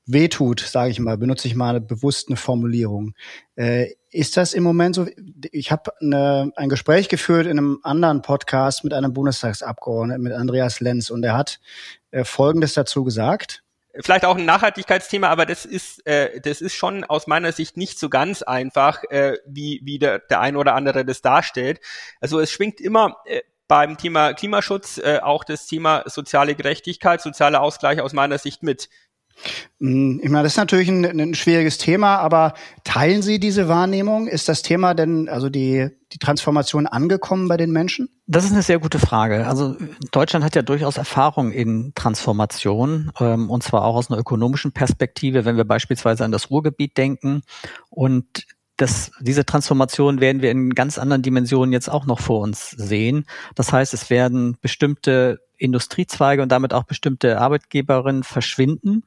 wehtut, 0.06 0.60
sage 0.60 0.90
ich 0.90 1.00
mal, 1.00 1.18
benutze 1.18 1.48
ich 1.48 1.54
mal 1.54 1.80
bewusst 1.80 2.28
eine 2.28 2.36
Formulierung. 2.36 3.14
Äh, 3.56 3.92
ist 4.10 4.36
das 4.36 4.54
im 4.54 4.62
Moment 4.62 4.94
so? 4.94 5.06
Ich 5.52 5.70
habe 5.70 5.92
ein 6.00 6.68
Gespräch 6.68 7.08
geführt 7.08 7.46
in 7.46 7.58
einem 7.58 7.80
anderen 7.82 8.22
Podcast 8.22 8.84
mit 8.84 8.94
einem 8.94 9.12
Bundestagsabgeordneten, 9.12 10.22
mit 10.22 10.32
Andreas 10.32 10.80
Lenz, 10.80 11.10
und 11.10 11.24
er 11.24 11.36
hat 11.36 11.60
äh, 12.12 12.24
Folgendes 12.24 12.74
dazu 12.74 13.04
gesagt 13.04 13.62
vielleicht 14.00 14.24
auch 14.24 14.36
ein 14.36 14.44
Nachhaltigkeitsthema, 14.44 15.28
aber 15.28 15.46
das 15.46 15.64
ist, 15.64 16.06
äh, 16.06 16.40
das 16.40 16.60
ist 16.60 16.74
schon 16.74 17.04
aus 17.04 17.26
meiner 17.26 17.52
Sicht 17.52 17.76
nicht 17.76 17.98
so 17.98 18.08
ganz 18.08 18.42
einfach, 18.42 19.02
äh, 19.04 19.38
wie, 19.46 19.80
wie 19.84 19.98
der, 19.98 20.18
der 20.18 20.40
ein 20.40 20.56
oder 20.56 20.74
andere 20.74 21.04
das 21.04 21.22
darstellt. 21.22 21.80
Also 22.20 22.40
es 22.40 22.50
schwingt 22.50 22.80
immer 22.80 23.16
äh, 23.24 23.40
beim 23.68 23.96
Thema 23.98 24.32
Klimaschutz 24.34 24.98
äh, 24.98 25.20
auch 25.22 25.44
das 25.44 25.66
Thema 25.66 26.04
soziale 26.06 26.54
Gerechtigkeit, 26.54 27.20
sozialer 27.20 27.62
Ausgleich 27.62 28.00
aus 28.00 28.12
meiner 28.12 28.38
Sicht 28.38 28.62
mit. 28.62 28.88
Hm, 29.80 30.20
ich 30.22 30.30
meine, 30.30 30.44
das 30.44 30.52
ist 30.52 30.58
natürlich 30.58 30.88
ein, 30.88 31.04
ein, 31.04 31.34
schwieriges 31.34 31.78
Thema, 31.78 32.16
aber 32.16 32.54
teilen 32.84 33.22
Sie 33.22 33.38
diese 33.38 33.68
Wahrnehmung? 33.68 34.26
Ist 34.26 34.48
das 34.48 34.62
Thema 34.62 34.94
denn, 34.94 35.28
also 35.28 35.50
die, 35.50 35.88
die 36.12 36.18
Transformation 36.18 36.86
angekommen 36.86 37.48
bei 37.48 37.56
den 37.56 37.70
Menschen? 37.70 38.08
Das 38.26 38.44
ist 38.44 38.52
eine 38.52 38.62
sehr 38.62 38.78
gute 38.78 38.98
Frage. 38.98 39.46
Also 39.46 39.76
Deutschland 40.10 40.44
hat 40.44 40.56
ja 40.56 40.62
durchaus 40.62 40.96
Erfahrung 40.96 41.52
in 41.52 41.92
Transformation, 41.94 43.12
ähm, 43.20 43.50
und 43.50 43.62
zwar 43.62 43.84
auch 43.84 43.96
aus 43.96 44.10
einer 44.10 44.18
ökonomischen 44.18 44.72
Perspektive, 44.72 45.44
wenn 45.44 45.56
wir 45.56 45.64
beispielsweise 45.64 46.24
an 46.24 46.32
das 46.32 46.50
Ruhrgebiet 46.50 46.96
denken. 46.96 47.42
Und 47.90 48.46
das, 48.76 49.10
diese 49.20 49.46
Transformation 49.46 50.20
werden 50.20 50.42
wir 50.42 50.50
in 50.50 50.74
ganz 50.74 50.98
anderen 50.98 51.22
Dimensionen 51.22 51.72
jetzt 51.72 51.88
auch 51.90 52.04
noch 52.06 52.20
vor 52.20 52.40
uns 52.40 52.70
sehen. 52.70 53.24
Das 53.54 53.72
heißt, 53.72 53.94
es 53.94 54.10
werden 54.10 54.58
bestimmte 54.60 55.40
Industriezweige 55.58 56.42
und 56.42 56.50
damit 56.50 56.72
auch 56.72 56.84
bestimmte 56.84 57.40
Arbeitgeberinnen 57.40 58.22
verschwinden. 58.22 59.04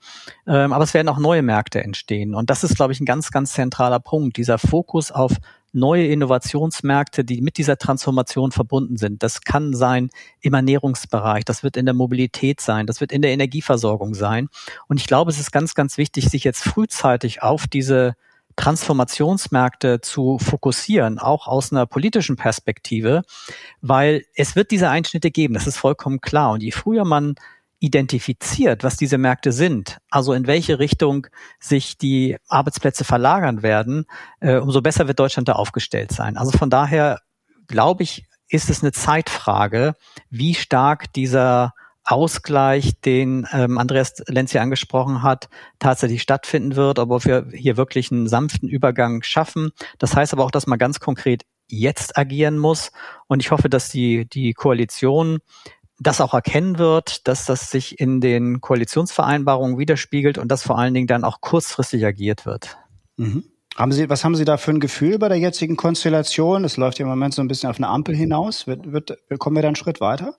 Ähm, 0.47 0.73
aber 0.73 0.83
es 0.83 0.93
werden 0.93 1.07
auch 1.09 1.19
neue 1.19 1.41
Märkte 1.41 1.83
entstehen. 1.83 2.35
Und 2.35 2.49
das 2.49 2.63
ist, 2.63 2.75
glaube 2.75 2.93
ich, 2.93 2.99
ein 2.99 3.05
ganz, 3.05 3.31
ganz 3.31 3.53
zentraler 3.53 3.99
Punkt. 3.99 4.37
Dieser 4.37 4.57
Fokus 4.57 5.11
auf 5.11 5.33
neue 5.71 6.07
Innovationsmärkte, 6.07 7.23
die 7.23 7.41
mit 7.41 7.57
dieser 7.57 7.77
Transformation 7.77 8.51
verbunden 8.51 8.97
sind. 8.97 9.21
Das 9.21 9.41
kann 9.41 9.73
sein 9.73 10.09
im 10.41 10.53
Ernährungsbereich, 10.53 11.45
das 11.45 11.63
wird 11.63 11.77
in 11.77 11.85
der 11.85 11.93
Mobilität 11.93 12.59
sein, 12.61 12.87
das 12.87 13.01
wird 13.01 13.11
in 13.11 13.21
der 13.21 13.31
Energieversorgung 13.31 14.15
sein. 14.15 14.49
Und 14.87 14.99
ich 14.99 15.07
glaube, 15.07 15.31
es 15.31 15.39
ist 15.39 15.51
ganz, 15.51 15.75
ganz 15.75 15.97
wichtig, 15.97 16.29
sich 16.29 16.43
jetzt 16.43 16.63
frühzeitig 16.63 17.43
auf 17.43 17.67
diese 17.67 18.15
Transformationsmärkte 18.59 20.01
zu 20.01 20.37
fokussieren, 20.37 21.17
auch 21.17 21.47
aus 21.47 21.71
einer 21.71 21.85
politischen 21.85 22.35
Perspektive, 22.35 23.21
weil 23.79 24.25
es 24.35 24.57
wird 24.57 24.71
diese 24.71 24.89
Einschnitte 24.89 25.31
geben, 25.31 25.53
das 25.53 25.65
ist 25.65 25.77
vollkommen 25.77 26.19
klar. 26.19 26.51
Und 26.51 26.61
je 26.61 26.71
früher 26.71 27.05
man 27.05 27.35
identifiziert, 27.79 28.83
was 28.83 28.97
diese 28.97 29.17
Märkte 29.17 29.53
sind, 29.53 29.99
also 30.09 30.33
in 30.33 30.45
welche 30.45 30.77
Richtung 30.77 31.27
sich 31.61 31.97
die 31.97 32.35
Arbeitsplätze 32.49 33.05
verlagern 33.05 33.63
werden, 33.63 34.05
äh, 34.41 34.57
umso 34.57 34.81
besser 34.81 35.07
wird 35.07 35.19
Deutschland 35.19 35.47
da 35.47 35.53
aufgestellt 35.53 36.11
sein. 36.11 36.35
Also 36.35 36.51
von 36.57 36.69
daher 36.69 37.21
glaube 37.67 38.03
ich, 38.03 38.25
ist 38.49 38.69
es 38.69 38.83
eine 38.83 38.91
Zeitfrage, 38.91 39.93
wie 40.29 40.53
stark 40.53 41.13
dieser 41.13 41.73
Ausgleich, 42.09 42.99
den 43.01 43.47
ähm, 43.51 43.77
Andreas 43.77 44.15
Lenz 44.27 44.51
hier 44.51 44.61
angesprochen 44.61 45.21
hat, 45.21 45.49
tatsächlich 45.77 46.21
stattfinden 46.21 46.75
wird, 46.75 46.99
ob 46.99 47.25
wir 47.25 47.47
hier 47.53 47.77
wirklich 47.77 48.11
einen 48.11 48.27
sanften 48.27 48.67
Übergang 48.67 49.21
schaffen. 49.21 49.71
Das 49.99 50.15
heißt 50.15 50.33
aber 50.33 50.43
auch, 50.43 50.51
dass 50.51 50.67
man 50.67 50.79
ganz 50.79 50.99
konkret 50.99 51.43
jetzt 51.67 52.17
agieren 52.17 52.57
muss. 52.57 52.91
Und 53.27 53.41
ich 53.41 53.51
hoffe, 53.51 53.69
dass 53.69 53.89
die, 53.89 54.27
die 54.27 54.53
Koalition 54.53 55.39
das 55.99 56.21
auch 56.21 56.33
erkennen 56.33 56.79
wird, 56.79 57.27
dass 57.27 57.45
das 57.45 57.69
sich 57.69 57.99
in 57.99 58.21
den 58.21 58.61
Koalitionsvereinbarungen 58.61 59.77
widerspiegelt 59.77 60.37
und 60.37 60.47
dass 60.49 60.63
vor 60.63 60.79
allen 60.79 60.93
Dingen 60.93 61.07
dann 61.07 61.23
auch 61.23 61.41
kurzfristig 61.41 62.05
agiert 62.05 62.45
wird. 62.45 62.77
Mhm. 63.17 63.43
Haben 63.75 63.91
Sie, 63.91 64.09
was 64.09 64.25
haben 64.25 64.35
Sie 64.35 64.45
da 64.45 64.57
für 64.57 64.71
ein 64.71 64.79
Gefühl 64.79 65.19
bei 65.19 65.29
der 65.29 65.37
jetzigen 65.37 65.75
Konstellation? 65.75 66.65
Es 66.65 66.75
läuft 66.75 66.99
ja 66.99 67.03
im 67.03 67.09
Moment 67.09 67.33
so 67.33 67.41
ein 67.41 67.47
bisschen 67.47 67.69
auf 67.69 67.77
eine 67.77 67.87
Ampel 67.87 68.15
hinaus. 68.15 68.67
Wird, 68.67 68.91
wird, 68.91 69.17
kommen 69.37 69.55
wir 69.55 69.61
da 69.61 69.69
einen 69.69 69.75
Schritt 69.75 70.01
weiter? 70.01 70.35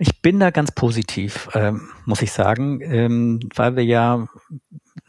Ich 0.00 0.22
bin 0.22 0.38
da 0.38 0.50
ganz 0.50 0.70
positiv, 0.70 1.48
ähm, 1.54 1.88
muss 2.04 2.22
ich 2.22 2.30
sagen, 2.30 2.80
ähm, 2.82 3.40
weil 3.54 3.74
wir 3.74 3.84
ja 3.84 4.28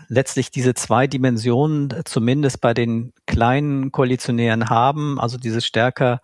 letztlich 0.08 0.50
diese 0.50 0.74
zwei 0.74 1.06
Dimensionen 1.06 1.94
zumindest 2.06 2.60
bei 2.60 2.74
den 2.74 3.14
kleinen 3.28 3.92
Koalitionären 3.92 4.70
haben, 4.70 5.20
also 5.20 5.38
diese 5.38 5.62
stärker 5.62 6.22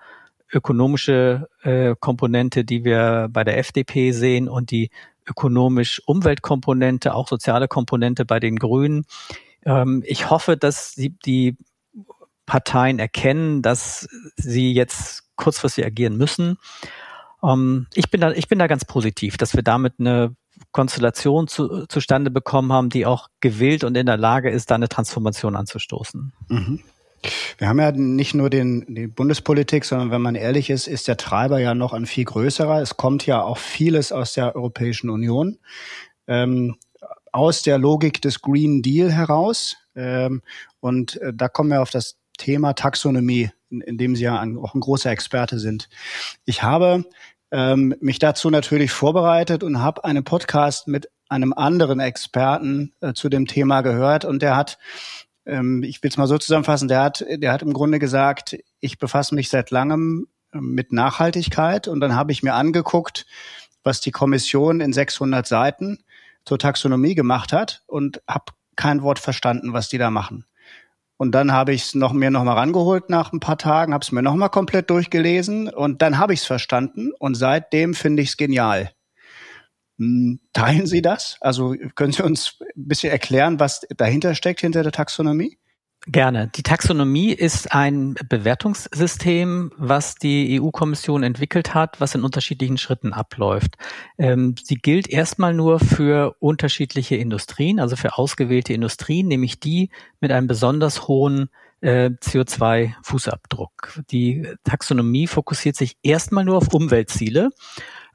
ökonomische 0.51 1.47
äh, 1.61 1.95
Komponente, 1.99 2.65
die 2.65 2.83
wir 2.83 3.27
bei 3.31 3.43
der 3.43 3.59
FDP 3.59 4.11
sehen 4.11 4.49
und 4.49 4.71
die 4.71 4.89
ökonomisch 5.27 6.01
Umweltkomponente, 6.07 7.13
auch 7.13 7.27
soziale 7.27 7.67
Komponente 7.67 8.25
bei 8.25 8.39
den 8.39 8.55
Grünen. 8.55 9.05
Ähm, 9.63 10.01
ich 10.07 10.31
hoffe, 10.31 10.57
dass 10.57 10.93
die, 10.93 11.15
die 11.19 11.55
Parteien 12.47 12.97
erkennen, 12.97 13.61
dass 13.61 14.07
sie 14.37 14.73
jetzt 14.73 15.23
kurzfristig 15.35 15.85
agieren 15.85 16.17
müssen 16.17 16.57
ähm, 17.47 17.87
ich, 17.93 18.09
bin 18.09 18.21
da, 18.21 18.31
ich 18.31 18.47
bin 18.47 18.59
da 18.59 18.67
ganz 18.67 18.85
positiv, 18.85 19.37
dass 19.37 19.55
wir 19.55 19.63
damit 19.63 19.93
eine 19.99 20.35
Konstellation 20.71 21.47
zu, 21.47 21.85
zustande 21.87 22.31
bekommen 22.31 22.71
haben, 22.71 22.89
die 22.89 23.05
auch 23.05 23.27
gewillt 23.41 23.83
und 23.83 23.95
in 23.95 24.05
der 24.05 24.17
Lage 24.17 24.49
ist, 24.49 24.71
da 24.71 24.75
eine 24.75 24.89
Transformation 24.89 25.55
anzustoßen. 25.55 26.33
Mhm. 26.49 26.79
Wir 27.57 27.67
haben 27.67 27.79
ja 27.79 27.91
nicht 27.91 28.35
nur 28.35 28.49
den, 28.49 28.85
die 28.93 29.07
Bundespolitik, 29.07 29.85
sondern 29.85 30.11
wenn 30.11 30.21
man 30.21 30.35
ehrlich 30.35 30.69
ist, 30.69 30.87
ist 30.87 31.07
der 31.07 31.17
Treiber 31.17 31.59
ja 31.59 31.73
noch 31.73 31.93
ein 31.93 32.05
viel 32.05 32.25
größerer. 32.25 32.81
Es 32.81 32.97
kommt 32.97 33.25
ja 33.25 33.41
auch 33.41 33.57
vieles 33.57 34.11
aus 34.11 34.33
der 34.33 34.55
Europäischen 34.55 35.09
Union, 35.09 35.57
ähm, 36.27 36.75
aus 37.31 37.63
der 37.63 37.77
Logik 37.77 38.21
des 38.21 38.41
Green 38.41 38.81
Deal 38.81 39.11
heraus. 39.11 39.75
Ähm, 39.95 40.41
und 40.79 41.19
äh, 41.21 41.33
da 41.33 41.47
kommen 41.47 41.71
wir 41.71 41.81
auf 41.81 41.89
das 41.89 42.17
Thema 42.37 42.73
Taxonomie, 42.73 43.49
in, 43.69 43.81
in 43.81 43.97
dem 43.97 44.15
Sie 44.15 44.23
ja 44.23 44.39
ein, 44.39 44.57
auch 44.57 44.75
ein 44.75 44.81
großer 44.81 45.09
Experte 45.09 45.59
sind. 45.59 45.89
Ich 46.45 46.63
habe 46.63 47.05
ähm, 47.55 47.95
mich 48.01 48.19
dazu 48.19 48.49
natürlich 48.49 48.91
vorbereitet 48.91 49.63
und 49.63 49.81
habe 49.81 50.03
einen 50.03 50.25
Podcast 50.25 50.89
mit 50.89 51.09
einem 51.29 51.53
anderen 51.53 52.01
Experten 52.01 52.93
äh, 52.99 53.13
zu 53.13 53.29
dem 53.29 53.47
Thema 53.47 53.79
gehört 53.79 54.25
und 54.25 54.41
der 54.41 54.57
hat 54.57 54.77
ähm, 55.45 55.81
ich 55.83 56.03
will 56.03 56.09
es 56.09 56.17
mal 56.17 56.27
so 56.27 56.37
zusammenfassen, 56.37 56.89
der 56.89 57.01
hat, 57.01 57.25
der 57.29 57.53
hat 57.53 57.61
im 57.61 57.71
Grunde 57.71 57.99
gesagt, 57.99 58.57
ich 58.81 58.99
befasse 58.99 59.33
mich 59.35 59.47
seit 59.47 59.71
langem 59.71 60.27
ähm, 60.53 60.73
mit 60.73 60.91
Nachhaltigkeit 60.91 61.87
und 61.87 62.01
dann 62.01 62.15
habe 62.15 62.33
ich 62.33 62.43
mir 62.43 62.55
angeguckt, 62.55 63.25
was 63.83 64.01
die 64.01 64.11
Kommission 64.11 64.81
in 64.81 64.91
600 64.91 65.47
Seiten 65.47 65.99
zur 66.43 66.59
Taxonomie 66.59 67.15
gemacht 67.15 67.53
hat 67.53 67.83
und 67.87 68.21
habe 68.27 68.51
kein 68.75 69.01
Wort 69.01 69.19
verstanden, 69.19 69.71
was 69.71 69.87
die 69.87 69.97
da 69.97 70.09
machen. 70.11 70.45
Und 71.17 71.31
dann 71.31 71.51
habe 71.51 71.73
ich 71.73 71.83
es 71.83 71.95
noch, 71.95 72.11
mir 72.11 72.29
noch 72.29 72.43
mal 72.43 72.53
rangeholt 72.53 73.09
nach 73.09 73.31
ein 73.31 73.39
paar 73.39 73.57
Tagen, 73.57 73.93
habe 73.93 74.03
es 74.03 74.11
mir 74.11 74.21
noch 74.21 74.35
mal 74.35 74.49
komplett 74.49 74.89
durchgelesen 74.89 75.69
und 75.69 76.01
dann 76.01 76.17
habe 76.17 76.33
ich 76.33 76.41
es 76.41 76.45
verstanden 76.45 77.11
und 77.17 77.35
seitdem 77.35 77.93
finde 77.93 78.21
ich 78.21 78.29
es 78.29 78.37
genial. 78.37 78.91
Hm, 79.97 80.41
teilen 80.51 80.87
Sie 80.87 81.01
das? 81.01 81.37
Also 81.39 81.73
können 81.95 82.11
Sie 82.11 82.23
uns 82.23 82.57
ein 82.75 82.87
bisschen 82.87 83.11
erklären, 83.11 83.59
was 83.59 83.87
dahinter 83.95 84.35
steckt, 84.35 84.59
hinter 84.59 84.83
der 84.83 84.91
Taxonomie? 84.91 85.57
Gerne. 86.07 86.49
Die 86.55 86.61
Taxonomie 86.61 87.31
ist 87.31 87.73
ein 87.73 88.13
Bewertungssystem, 88.29 89.71
was 89.75 90.15
die 90.15 90.61
EU-Kommission 90.61 91.23
entwickelt 91.23 91.73
hat, 91.73 91.99
was 91.99 92.13
in 92.13 92.23
unterschiedlichen 92.23 92.77
Schritten 92.77 93.11
abläuft. 93.11 93.77
Ähm, 94.19 94.53
sie 94.61 94.75
gilt 94.75 95.09
erstmal 95.09 95.55
nur 95.55 95.79
für 95.79 96.35
unterschiedliche 96.39 97.15
Industrien, 97.15 97.79
also 97.79 97.95
für 97.95 98.19
ausgewählte 98.19 98.73
Industrien, 98.73 99.27
nämlich 99.27 99.59
die 99.59 99.89
mit 100.19 100.31
einem 100.31 100.45
besonders 100.45 101.07
hohen 101.07 101.49
äh, 101.81 102.11
CO2-Fußabdruck. 102.21 104.03
Die 104.11 104.47
Taxonomie 104.63 105.25
fokussiert 105.25 105.75
sich 105.75 105.97
erstmal 106.03 106.45
nur 106.45 106.57
auf 106.57 106.71
Umweltziele. 106.71 107.49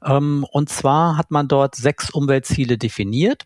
Ähm, 0.05 0.45
und 0.51 0.69
zwar 0.69 1.17
hat 1.17 1.31
man 1.31 1.47
dort 1.47 1.75
sechs 1.75 2.09
Umweltziele 2.09 2.77
definiert. 2.77 3.45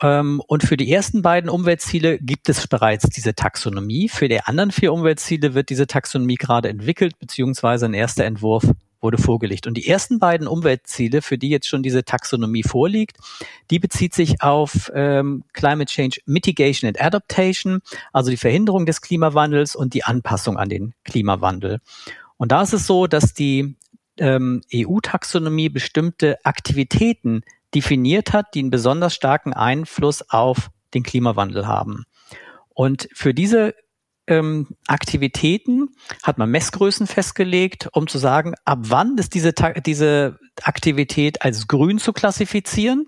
Ähm, 0.00 0.40
und 0.46 0.62
für 0.62 0.76
die 0.76 0.90
ersten 0.90 1.22
beiden 1.22 1.50
Umweltziele 1.50 2.18
gibt 2.18 2.48
es 2.48 2.66
bereits 2.66 3.08
diese 3.10 3.34
Taxonomie. 3.34 4.08
Für 4.08 4.28
die 4.28 4.40
anderen 4.40 4.70
vier 4.70 4.92
Umweltziele 4.92 5.54
wird 5.54 5.70
diese 5.70 5.86
Taxonomie 5.86 6.36
gerade 6.36 6.68
entwickelt, 6.68 7.18
beziehungsweise 7.18 7.86
ein 7.86 7.94
erster 7.94 8.24
Entwurf 8.24 8.64
wurde 9.02 9.18
vorgelegt. 9.18 9.66
Und 9.66 9.74
die 9.74 9.88
ersten 9.88 10.18
beiden 10.18 10.46
Umweltziele, 10.46 11.22
für 11.22 11.38
die 11.38 11.48
jetzt 11.48 11.66
schon 11.66 11.82
diese 11.82 12.04
Taxonomie 12.04 12.62
vorliegt, 12.62 13.16
die 13.70 13.78
bezieht 13.78 14.14
sich 14.14 14.42
auf 14.42 14.90
ähm, 14.94 15.44
Climate 15.52 15.90
Change 15.90 16.20
Mitigation 16.26 16.88
and 16.88 17.00
Adaptation, 17.00 17.80
also 18.12 18.30
die 18.30 18.36
Verhinderung 18.36 18.86
des 18.86 19.00
Klimawandels 19.00 19.74
und 19.74 19.94
die 19.94 20.04
Anpassung 20.04 20.58
an 20.58 20.68
den 20.68 20.94
Klimawandel. 21.04 21.80
Und 22.36 22.52
da 22.52 22.62
ist 22.62 22.72
es 22.72 22.86
so, 22.86 23.06
dass 23.06 23.34
die 23.34 23.74
ähm, 24.20 24.62
EU-Taxonomie 24.72 25.68
bestimmte 25.68 26.38
Aktivitäten 26.44 27.42
definiert 27.74 28.32
hat, 28.32 28.54
die 28.54 28.60
einen 28.60 28.70
besonders 28.70 29.14
starken 29.14 29.52
Einfluss 29.52 30.22
auf 30.28 30.70
den 30.94 31.02
Klimawandel 31.02 31.66
haben. 31.66 32.04
Und 32.68 33.08
für 33.12 33.34
diese 33.34 33.74
ähm, 34.26 34.68
Aktivitäten 34.86 35.88
hat 36.22 36.38
man 36.38 36.50
Messgrößen 36.50 37.06
festgelegt, 37.06 37.88
um 37.92 38.06
zu 38.06 38.18
sagen, 38.18 38.54
ab 38.64 38.78
wann 38.82 39.16
ist 39.18 39.34
diese, 39.34 39.52
diese 39.84 40.38
Aktivität 40.62 41.42
als 41.42 41.68
grün 41.68 41.98
zu 41.98 42.12
klassifizieren 42.12 43.06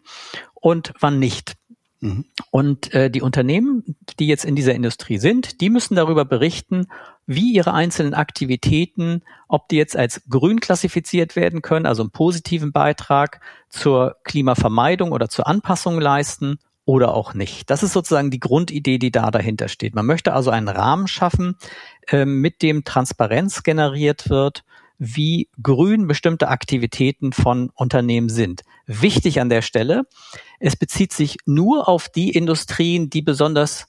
und 0.54 0.92
wann 1.00 1.18
nicht. 1.18 1.54
Mhm. 2.02 2.24
Und 2.50 2.92
äh, 2.92 3.10
die 3.10 3.22
Unternehmen, 3.22 3.96
die 4.18 4.26
jetzt 4.26 4.44
in 4.44 4.56
dieser 4.56 4.74
Industrie 4.74 5.18
sind, 5.18 5.60
die 5.60 5.70
müssen 5.70 5.94
darüber 5.94 6.24
berichten, 6.24 6.88
wie 7.26 7.52
ihre 7.52 7.72
einzelnen 7.72 8.12
Aktivitäten, 8.12 9.22
ob 9.46 9.68
die 9.68 9.76
jetzt 9.76 9.96
als 9.96 10.22
grün 10.28 10.58
klassifiziert 10.58 11.36
werden 11.36 11.62
können, 11.62 11.86
also 11.86 12.02
einen 12.02 12.10
positiven 12.10 12.72
Beitrag 12.72 13.40
zur 13.68 14.16
Klimavermeidung 14.24 15.12
oder 15.12 15.28
zur 15.28 15.46
Anpassung 15.46 16.00
leisten 16.00 16.58
oder 16.84 17.14
auch 17.14 17.34
nicht. 17.34 17.70
Das 17.70 17.84
ist 17.84 17.92
sozusagen 17.92 18.32
die 18.32 18.40
Grundidee, 18.40 18.98
die 18.98 19.12
da 19.12 19.30
dahinter 19.30 19.68
steht. 19.68 19.94
Man 19.94 20.04
möchte 20.04 20.32
also 20.32 20.50
einen 20.50 20.68
Rahmen 20.68 21.06
schaffen, 21.06 21.56
äh, 22.08 22.24
mit 22.24 22.62
dem 22.62 22.82
Transparenz 22.82 23.62
generiert 23.62 24.28
wird, 24.28 24.64
wie 25.04 25.48
grün 25.60 26.06
bestimmte 26.06 26.46
Aktivitäten 26.46 27.32
von 27.32 27.70
Unternehmen 27.74 28.28
sind. 28.28 28.62
Wichtig 28.86 29.40
an 29.40 29.48
der 29.48 29.60
Stelle, 29.60 30.04
es 30.60 30.76
bezieht 30.76 31.12
sich 31.12 31.38
nur 31.44 31.88
auf 31.88 32.08
die 32.08 32.30
Industrien, 32.30 33.10
die 33.10 33.20
besonders 33.20 33.86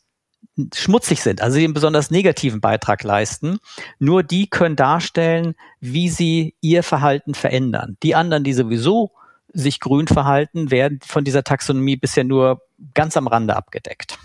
schmutzig 0.74 1.22
sind, 1.22 1.39
also 1.39 1.60
die 1.60 1.65
einen 1.65 1.75
besonders 1.75 2.10
negativen 2.10 2.62
Beitrag 2.62 3.03
leisten. 3.03 3.60
Nur 4.00 4.24
die 4.24 4.48
können 4.48 4.75
darstellen, 4.75 5.53
wie 5.79 6.10
sie 6.10 6.55
ihr 6.62 6.82
Verhalten 6.82 7.36
verändern. 7.36 7.96
Die 8.01 8.15
anderen, 8.15 8.43
die 8.43 8.53
sowieso 8.53 9.12
sich 9.53 9.79
grün 9.79 10.08
verhalten, 10.08 10.72
werden 10.72 11.00
von 11.05 11.24
dieser 11.24 11.43
Taxonomie 11.43 11.96
bisher 11.96 12.24
nur 12.24 12.63
ganz 12.96 13.17
am 13.17 13.27
Rande 13.27 13.55
abgedeckt. 13.55 14.17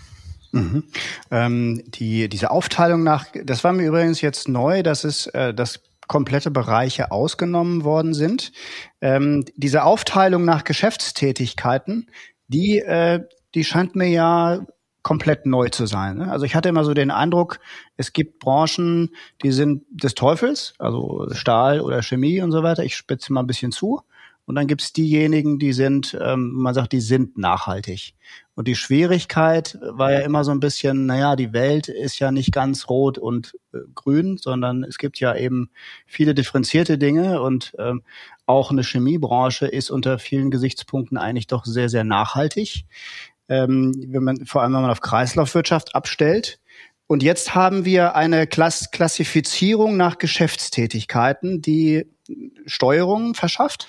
Mhm. 0.51 0.85
Ähm, 1.29 1.83
die, 1.85 2.29
diese 2.29 2.49
Aufteilung 2.49 3.03
nach, 3.03 3.27
das 3.43 3.63
war 3.63 3.73
mir 3.73 3.87
übrigens 3.87 4.21
jetzt 4.21 4.47
neu, 4.47 4.81
dass 4.81 5.03
es, 5.03 5.27
äh, 5.27 5.53
dass 5.53 5.83
komplette 6.09 6.51
Bereiche 6.51 7.11
ausgenommen 7.11 7.85
worden 7.85 8.13
sind. 8.13 8.51
Ähm, 8.99 9.45
diese 9.55 9.83
Aufteilung 9.83 10.43
nach 10.43 10.65
Geschäftstätigkeiten, 10.65 12.09
die, 12.49 12.79
äh, 12.79 13.23
die 13.55 13.63
scheint 13.63 13.95
mir 13.95 14.09
ja 14.09 14.65
komplett 15.03 15.45
neu 15.45 15.69
zu 15.69 15.85
sein. 15.85 16.17
Ne? 16.17 16.31
Also 16.31 16.45
ich 16.45 16.55
hatte 16.55 16.67
immer 16.67 16.83
so 16.83 16.93
den 16.93 17.11
Eindruck, 17.11 17.59
es 17.95 18.11
gibt 18.11 18.39
Branchen, 18.39 19.11
die 19.43 19.51
sind 19.51 19.83
des 19.89 20.15
Teufels, 20.15 20.73
also 20.79 21.27
Stahl 21.31 21.79
oder 21.79 22.01
Chemie 22.01 22.41
und 22.41 22.51
so 22.51 22.63
weiter. 22.63 22.83
Ich 22.83 22.97
spitze 22.97 23.31
mal 23.31 23.41
ein 23.41 23.47
bisschen 23.47 23.71
zu. 23.71 24.01
Und 24.45 24.55
dann 24.55 24.65
gibt's 24.65 24.93
diejenigen, 24.93 25.59
die 25.59 25.73
sind, 25.73 26.17
ähm, 26.19 26.53
man 26.53 26.73
sagt, 26.73 26.91
die 26.91 27.01
sind 27.01 27.37
nachhaltig. 27.37 28.15
Und 28.59 28.67
die 28.67 28.75
Schwierigkeit 28.75 29.77
war 29.81 30.11
ja 30.11 30.19
immer 30.19 30.43
so 30.43 30.51
ein 30.51 30.59
bisschen, 30.59 31.05
naja, 31.05 31.37
die 31.37 31.53
Welt 31.53 31.87
ist 31.87 32.19
ja 32.19 32.29
nicht 32.29 32.51
ganz 32.51 32.89
rot 32.89 33.17
und 33.17 33.53
äh, 33.73 33.77
grün, 33.95 34.35
sondern 34.35 34.83
es 34.83 34.97
gibt 34.97 35.21
ja 35.21 35.33
eben 35.33 35.69
viele 36.05 36.35
differenzierte 36.35 36.97
Dinge 36.97 37.41
und 37.41 37.73
ähm, 37.79 38.03
auch 38.47 38.69
eine 38.69 38.83
Chemiebranche 38.83 39.65
ist 39.65 39.89
unter 39.89 40.19
vielen 40.19 40.51
Gesichtspunkten 40.51 41.17
eigentlich 41.17 41.47
doch 41.47 41.63
sehr, 41.63 41.87
sehr 41.87 42.03
nachhaltig. 42.03 42.83
Ähm, 43.47 43.93
wenn 44.09 44.25
man, 44.25 44.45
vor 44.45 44.61
allem 44.61 44.73
wenn 44.73 44.81
man 44.81 44.91
auf 44.91 44.99
Kreislaufwirtschaft 44.99 45.95
abstellt. 45.95 46.59
Und 47.07 47.23
jetzt 47.23 47.55
haben 47.55 47.85
wir 47.85 48.17
eine 48.17 48.45
Klass 48.45 48.91
Klassifizierung 48.91 49.95
nach 49.95 50.17
Geschäftstätigkeiten, 50.17 51.61
die 51.61 52.07
Steuerung 52.65 53.35
verschafft. 53.35 53.87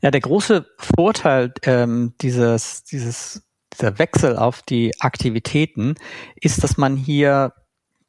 Ja, 0.00 0.12
der 0.12 0.20
große 0.20 0.64
Vorteil 0.78 1.52
ähm, 1.64 2.14
dieses, 2.20 2.84
dieses, 2.84 3.42
dieser 3.72 3.98
Wechsel 3.98 4.36
auf 4.36 4.62
die 4.62 4.92
Aktivitäten 5.00 5.94
ist, 6.36 6.62
dass 6.62 6.76
man 6.76 6.96
hier 6.96 7.52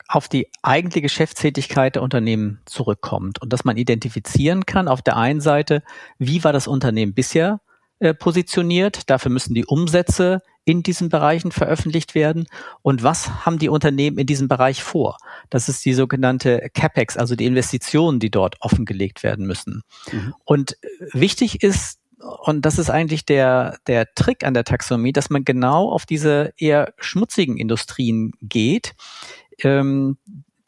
auf 0.07 0.27
die 0.27 0.47
eigentliche 0.61 1.03
Geschäftstätigkeit 1.03 1.95
der 1.95 2.03
Unternehmen 2.03 2.59
zurückkommt 2.65 3.41
und 3.41 3.51
dass 3.51 3.65
man 3.65 3.77
identifizieren 3.77 4.65
kann 4.65 4.87
auf 4.87 5.01
der 5.01 5.17
einen 5.17 5.41
Seite, 5.41 5.81
wie 6.19 6.43
war 6.43 6.53
das 6.53 6.67
Unternehmen 6.67 7.13
bisher 7.13 7.61
äh, 7.99 8.13
positioniert, 8.13 9.09
dafür 9.09 9.31
müssen 9.31 9.53
die 9.53 9.65
Umsätze 9.65 10.41
in 10.65 10.83
diesen 10.83 11.09
Bereichen 11.09 11.51
veröffentlicht 11.51 12.15
werden 12.15 12.45
und 12.81 13.03
was 13.03 13.45
haben 13.45 13.59
die 13.59 13.69
Unternehmen 13.69 14.17
in 14.17 14.27
diesem 14.27 14.47
Bereich 14.47 14.83
vor? 14.83 15.17
Das 15.49 15.67
ist 15.67 15.83
die 15.83 15.93
sogenannte 15.93 16.69
CapEx, 16.73 17.17
also 17.17 17.35
die 17.35 17.45
Investitionen, 17.45 18.19
die 18.19 18.31
dort 18.31 18.55
offengelegt 18.61 19.23
werden 19.23 19.45
müssen. 19.45 19.81
Mhm. 20.11 20.33
Und 20.45 20.77
wichtig 21.11 21.63
ist, 21.63 21.99
und 22.23 22.65
das 22.65 22.77
ist 22.77 22.89
eigentlich 22.89 23.25
der, 23.25 23.77
der 23.87 24.13
Trick 24.15 24.45
an 24.45 24.53
der 24.53 24.63
Taxonomie, 24.63 25.13
dass 25.13 25.29
man 25.29 25.43
genau 25.45 25.91
auf 25.91 26.05
diese 26.05 26.53
eher 26.57 26.93
schmutzigen 26.97 27.57
Industrien 27.57 28.31
geht, 28.41 28.95
ähm, 29.59 30.17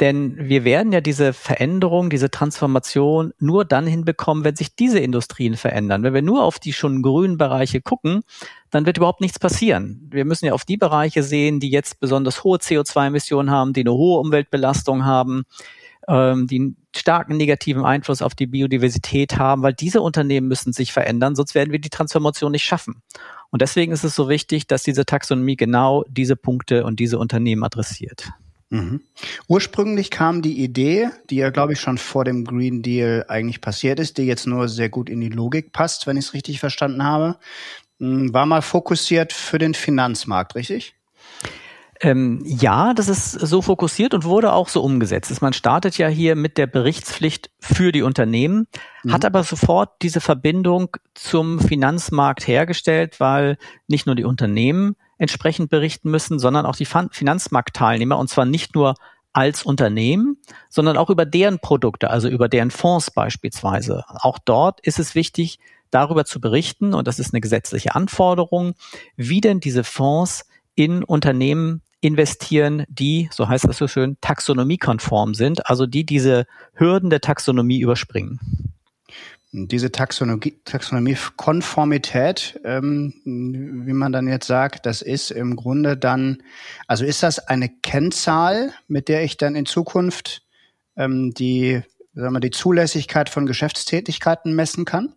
denn 0.02 0.36
wir 0.38 0.66
werden 0.66 0.92
ja 0.92 1.00
diese 1.00 1.32
Veränderung, 1.32 2.10
diese 2.10 2.30
Transformation 2.30 3.34
nur 3.40 3.64
dann 3.64 3.88
hinbekommen, 3.88 4.44
wenn 4.44 4.58
sich 4.58 4.76
diese 4.76 5.00
Industrien 5.00 5.56
verändern. 5.56 6.04
Wenn 6.04 6.14
wir 6.14 6.22
nur 6.22 6.44
auf 6.44 6.60
die 6.60 6.74
schon 6.74 7.02
grünen 7.02 7.38
Bereiche 7.38 7.80
gucken, 7.80 8.24
dann 8.72 8.86
wird 8.86 8.98
überhaupt 8.98 9.22
nichts 9.22 9.40
passieren. 9.40 10.10
Wir 10.12 10.26
müssen 10.26 10.48
ja 10.48 10.54
auf 10.54 10.66
die 10.66 10.76
Bereiche 10.76 11.24
sehen, 11.24 11.62
die 11.62 11.70
jetzt 11.70 12.02
besonders 12.02 12.44
hohe 12.44 12.58
CO2-Emissionen 12.58 13.50
haben, 13.50 13.72
die 13.72 13.82
eine 13.82 13.94
hohe 13.94 14.20
Umweltbelastung 14.20 15.06
haben, 15.06 15.46
ähm, 16.08 16.48
die 16.48 16.76
starken 16.96 17.38
negativen 17.38 17.86
Einfluss 17.86 18.22
auf 18.22 18.36
die 18.36 18.48
Biodiversität 18.48 19.38
haben, 19.38 19.64
weil 19.64 19.74
diese 19.74 20.02
Unternehmen 20.02 20.48
müssen 20.48 20.74
sich 20.74 20.94
verändern, 20.94 21.36
sonst 21.36 21.56
werden 21.56 21.72
wir 21.72 21.80
die 21.80 21.90
Transformation 21.90 22.52
nicht 22.52 22.64
schaffen. 22.64 23.02
Und 23.52 23.62
deswegen 23.62 23.92
ist 23.92 24.04
es 24.04 24.16
so 24.16 24.30
wichtig, 24.30 24.68
dass 24.68 24.84
diese 24.84 25.06
Taxonomie 25.06 25.56
genau 25.56 26.04
diese 26.08 26.36
Punkte 26.36 26.86
und 26.86 27.00
diese 27.00 27.20
Unternehmen 27.20 27.64
adressiert. 27.64 28.32
Mhm. 28.70 29.02
Ursprünglich 29.48 30.10
kam 30.10 30.42
die 30.42 30.64
Idee, 30.64 31.10
die 31.30 31.38
ja, 31.38 31.52
glaube 31.52 31.74
ich, 31.74 31.80
schon 31.80 31.98
vor 31.98 32.26
dem 32.26 32.46
Green 32.46 32.82
Deal 32.82 33.26
eigentlich 33.28 33.62
passiert 33.62 34.00
ist, 34.00 34.18
die 34.18 34.24
jetzt 34.24 34.48
nur 34.48 34.68
sehr 34.68 34.90
gut 34.90 35.10
in 35.10 35.22
die 35.22 35.30
Logik 35.30 35.72
passt, 35.72 36.08
wenn 36.08 36.18
ich 36.18 36.26
es 36.26 36.34
richtig 36.34 36.60
verstanden 36.60 37.04
habe, 37.04 37.38
hm, 38.00 38.34
war 38.34 38.46
mal 38.46 38.62
fokussiert 38.62 39.34
für 39.34 39.60
den 39.60 39.74
Finanzmarkt, 39.74 40.56
richtig? 40.56 40.96
Ähm, 42.06 42.44
ja, 42.46 42.94
das 42.94 43.10
ist 43.10 43.32
so 43.32 43.64
fokussiert 43.64 44.14
und 44.14 44.26
wurde 44.26 44.54
auch 44.54 44.70
so 44.70 44.84
umgesetzt. 44.84 45.42
Man 45.42 45.54
startet 45.54 45.98
ja 45.98 46.08
hier 46.08 46.36
mit 46.36 46.60
der 46.60 46.68
Berichtspflicht 46.68 47.50
für 47.60 47.92
die 47.92 48.04
Unternehmen, 48.04 48.68
mhm. 49.04 49.12
hat 49.12 49.26
aber 49.26 49.44
sofort 49.44 50.04
diese 50.04 50.22
Verbindung 50.22 50.98
zum 51.16 51.60
Finanzmarkt 51.60 52.48
hergestellt, 52.48 53.20
weil 53.20 53.58
nicht 53.88 54.06
nur 54.06 54.14
die 54.14 54.24
Unternehmen 54.24 54.96
entsprechend 55.18 55.72
berichten 55.72 56.12
müssen, 56.12 56.38
sondern 56.38 56.68
auch 56.68 56.76
die 56.76 56.86
Finanzmarktteilnehmer 56.86 58.20
und 58.20 58.30
zwar 58.30 58.46
nicht 58.46 58.76
nur 58.76 58.94
als 59.34 59.64
Unternehmen, 59.64 60.38
sondern 60.70 60.98
auch 60.98 61.10
über 61.10 61.26
deren 61.26 61.58
Produkte, 61.58 62.12
also 62.12 62.28
über 62.28 62.50
deren 62.50 62.70
Fonds 62.70 63.10
beispielsweise. 63.10 64.04
Auch 64.08 64.38
dort 64.38 64.80
ist 64.82 65.00
es 65.00 65.16
wichtig, 65.16 65.58
darüber 65.90 66.24
zu 66.26 66.40
berichten, 66.40 66.94
und 66.94 67.08
das 67.08 67.18
ist 67.18 67.34
eine 67.34 67.42
gesetzliche 67.42 67.96
Anforderung, 67.96 68.76
wie 69.16 69.42
denn 69.42 69.60
diese 69.60 69.84
Fonds 69.84 70.46
in 70.76 71.04
Unternehmen 71.04 71.82
investieren, 72.02 72.86
die, 72.88 73.30
so 73.32 73.48
heißt 73.48 73.66
das 73.66 73.78
so 73.78 73.88
schön, 73.88 74.18
taxonomiekonform 74.22 75.34
sind, 75.34 75.70
also 75.70 75.86
die 75.86 76.06
diese 76.06 76.46
Hürden 76.74 77.10
der 77.10 77.22
Taxonomie 77.22 77.80
überspringen. 77.80 78.40
Diese 79.52 79.90
Taxonomie, 79.92 80.60
Taxonomiekonformität, 80.66 82.60
ähm, 82.66 83.14
wie 83.24 83.94
man 83.94 84.12
dann 84.12 84.28
jetzt 84.28 84.48
sagt, 84.48 84.86
das 84.86 85.02
ist 85.02 85.32
im 85.32 85.56
Grunde 85.56 85.96
dann, 85.96 86.44
also 86.88 87.06
ist 87.06 87.24
das 87.24 87.40
eine 87.40 87.70
Kennzahl, 87.70 88.74
mit 88.88 89.08
der 89.08 89.24
ich 89.24 89.38
dann 89.38 89.56
in 89.56 89.66
Zukunft 89.66 90.44
ähm, 90.98 91.34
die, 91.34 91.82
sagen 92.14 92.34
wir, 92.34 92.42
die 92.42 92.52
Zulässigkeit 92.52 93.30
von 93.30 93.46
Geschäftstätigkeiten 93.46 94.54
messen 94.56 94.84
kann? 94.84 95.14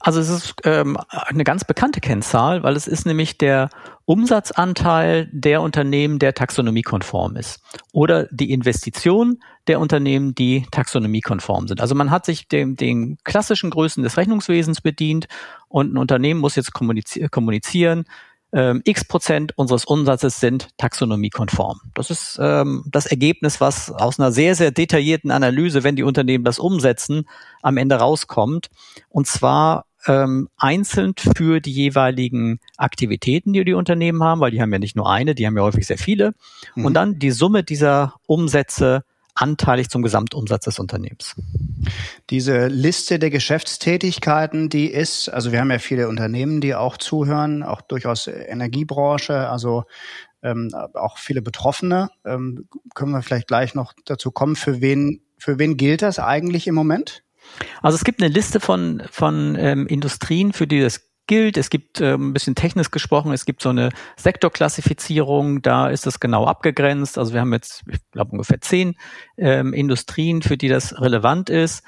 Also 0.00 0.20
es 0.20 0.28
ist 0.28 0.54
ähm, 0.64 0.96
eine 1.08 1.44
ganz 1.44 1.64
bekannte 1.64 2.00
Kennzahl, 2.00 2.62
weil 2.62 2.76
es 2.76 2.86
ist 2.86 3.06
nämlich 3.06 3.38
der 3.38 3.70
Umsatzanteil 4.04 5.28
der 5.32 5.62
Unternehmen, 5.62 6.18
der 6.18 6.34
taxonomiekonform 6.34 7.36
ist. 7.36 7.62
Oder 7.92 8.28
die 8.30 8.52
Investition 8.52 9.38
der 9.66 9.80
Unternehmen, 9.80 10.34
die 10.34 10.66
taxonomiekonform 10.70 11.68
sind. 11.68 11.80
Also 11.80 11.94
man 11.94 12.10
hat 12.10 12.26
sich 12.26 12.48
dem, 12.48 12.76
den 12.76 13.16
klassischen 13.24 13.70
Größen 13.70 14.02
des 14.02 14.16
Rechnungswesens 14.16 14.80
bedient 14.82 15.26
und 15.68 15.94
ein 15.94 15.98
Unternehmen 15.98 16.40
muss 16.40 16.56
jetzt 16.56 16.72
kommunizieren, 16.72 18.04
ähm, 18.54 18.82
x 18.84 19.04
Prozent 19.04 19.52
unseres 19.58 19.84
Umsatzes 19.84 20.38
sind 20.38 20.68
taxonomiekonform. 20.78 21.80
Das 21.94 22.10
ist 22.10 22.38
ähm, 22.40 22.84
das 22.86 23.06
Ergebnis, 23.06 23.60
was 23.60 23.90
aus 23.90 24.20
einer 24.20 24.30
sehr, 24.30 24.54
sehr 24.54 24.70
detaillierten 24.70 25.32
Analyse, 25.32 25.82
wenn 25.82 25.96
die 25.96 26.04
Unternehmen 26.04 26.44
das 26.44 26.60
umsetzen, 26.60 27.28
am 27.62 27.76
Ende 27.76 27.96
rauskommt. 27.96 28.70
Und 29.08 29.26
zwar 29.26 29.86
ähm, 30.06 30.48
einzeln 30.56 31.14
für 31.16 31.60
die 31.60 31.72
jeweiligen 31.72 32.60
Aktivitäten, 32.76 33.52
die 33.52 33.64
die 33.64 33.74
Unternehmen 33.74 34.22
haben, 34.22 34.40
weil 34.40 34.52
die 34.52 34.62
haben 34.62 34.72
ja 34.72 34.78
nicht 34.78 34.94
nur 34.94 35.10
eine, 35.10 35.34
die 35.34 35.46
haben 35.46 35.56
ja 35.56 35.62
häufig 35.62 35.86
sehr 35.86 35.98
viele. 35.98 36.34
Mhm. 36.76 36.84
Und 36.84 36.94
dann 36.94 37.18
die 37.18 37.32
Summe 37.32 37.64
dieser 37.64 38.14
Umsätze 38.26 39.02
anteilig 39.34 39.90
zum 39.90 40.02
Gesamtumsatz 40.02 40.64
des 40.64 40.78
Unternehmens. 40.78 41.34
Diese 42.30 42.68
Liste 42.68 43.18
der 43.18 43.30
Geschäftstätigkeiten, 43.30 44.68
die 44.68 44.86
ist, 44.86 45.28
also 45.28 45.52
wir 45.52 45.60
haben 45.60 45.70
ja 45.70 45.78
viele 45.78 46.08
Unternehmen, 46.08 46.60
die 46.60 46.74
auch 46.74 46.96
zuhören, 46.96 47.62
auch 47.62 47.80
durchaus 47.82 48.26
Energiebranche, 48.26 49.48
also 49.48 49.84
ähm, 50.42 50.70
auch 50.94 51.18
viele 51.18 51.42
Betroffene. 51.42 52.10
Ähm, 52.24 52.68
können 52.94 53.12
wir 53.12 53.22
vielleicht 53.22 53.48
gleich 53.48 53.74
noch 53.74 53.92
dazu 54.04 54.30
kommen, 54.30 54.56
für 54.56 54.80
wen, 54.80 55.20
für 55.38 55.58
wen 55.58 55.76
gilt 55.76 56.02
das 56.02 56.18
eigentlich 56.18 56.66
im 56.66 56.74
Moment? 56.74 57.24
Also 57.82 57.96
es 57.96 58.04
gibt 58.04 58.22
eine 58.22 58.32
Liste 58.32 58.60
von, 58.60 59.02
von 59.10 59.56
ähm, 59.58 59.86
Industrien, 59.86 60.52
für 60.52 60.66
die 60.66 60.80
das 60.80 61.13
gilt. 61.26 61.56
Es 61.56 61.70
gibt 61.70 62.00
äh, 62.00 62.14
ein 62.14 62.32
bisschen 62.32 62.54
technisch 62.54 62.90
gesprochen, 62.90 63.32
es 63.32 63.44
gibt 63.44 63.62
so 63.62 63.70
eine 63.70 63.90
Sektorklassifizierung, 64.16 65.62
da 65.62 65.88
ist 65.88 66.06
das 66.06 66.20
genau 66.20 66.46
abgegrenzt. 66.46 67.18
Also 67.18 67.32
wir 67.32 67.40
haben 67.40 67.52
jetzt, 67.52 67.82
ich 67.90 67.98
glaube, 68.12 68.32
ungefähr 68.32 68.60
zehn 68.60 68.96
ähm, 69.36 69.72
Industrien, 69.72 70.42
für 70.42 70.56
die 70.56 70.68
das 70.68 71.00
relevant 71.00 71.50
ist, 71.50 71.82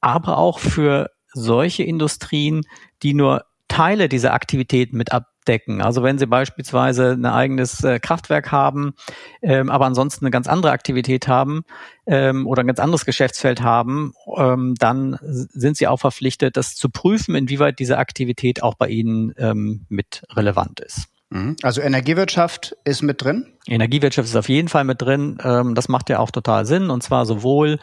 aber 0.00 0.38
auch 0.38 0.58
für 0.58 1.10
solche 1.32 1.82
Industrien, 1.82 2.62
die 3.02 3.14
nur 3.14 3.44
Teile 3.68 4.08
dieser 4.08 4.32
Aktivitäten 4.32 4.96
mit 4.96 5.12
ab 5.12 5.26
abdecken. 5.48 5.80
Also 5.80 6.02
wenn 6.02 6.18
Sie 6.18 6.26
beispielsweise 6.26 7.12
ein 7.12 7.24
eigenes 7.24 7.82
äh, 7.82 7.98
Kraftwerk 7.98 8.52
haben, 8.52 8.94
ähm, 9.42 9.70
aber 9.70 9.86
ansonsten 9.86 10.24
eine 10.24 10.30
ganz 10.30 10.46
andere 10.46 10.72
Aktivität 10.72 11.26
haben 11.28 11.64
ähm, 12.06 12.46
oder 12.46 12.62
ein 12.62 12.66
ganz 12.66 12.80
anderes 12.80 13.04
Geschäftsfeld 13.04 13.62
haben, 13.62 14.12
ähm, 14.36 14.74
dann 14.78 15.18
sind 15.22 15.76
Sie 15.76 15.86
auch 15.86 15.98
verpflichtet, 15.98 16.56
das 16.56 16.74
zu 16.74 16.90
prüfen, 16.90 17.34
inwieweit 17.34 17.78
diese 17.78 17.98
Aktivität 17.98 18.62
auch 18.62 18.74
bei 18.74 18.88
Ihnen 18.88 19.32
ähm, 19.38 19.86
mit 19.88 20.22
relevant 20.32 20.80
ist. 20.80 21.06
Mhm. 21.30 21.56
Also 21.62 21.80
Energiewirtschaft 21.80 22.76
ist 22.84 23.02
mit 23.02 23.22
drin? 23.22 23.46
Energiewirtschaft 23.66 24.28
ist 24.28 24.36
auf 24.36 24.48
jeden 24.48 24.68
Fall 24.68 24.84
mit 24.84 25.00
drin. 25.00 25.38
Ähm, 25.42 25.74
das 25.74 25.88
macht 25.88 26.10
ja 26.10 26.18
auch 26.18 26.30
total 26.30 26.66
Sinn. 26.66 26.90
Und 26.90 27.02
zwar 27.02 27.26
sowohl 27.26 27.78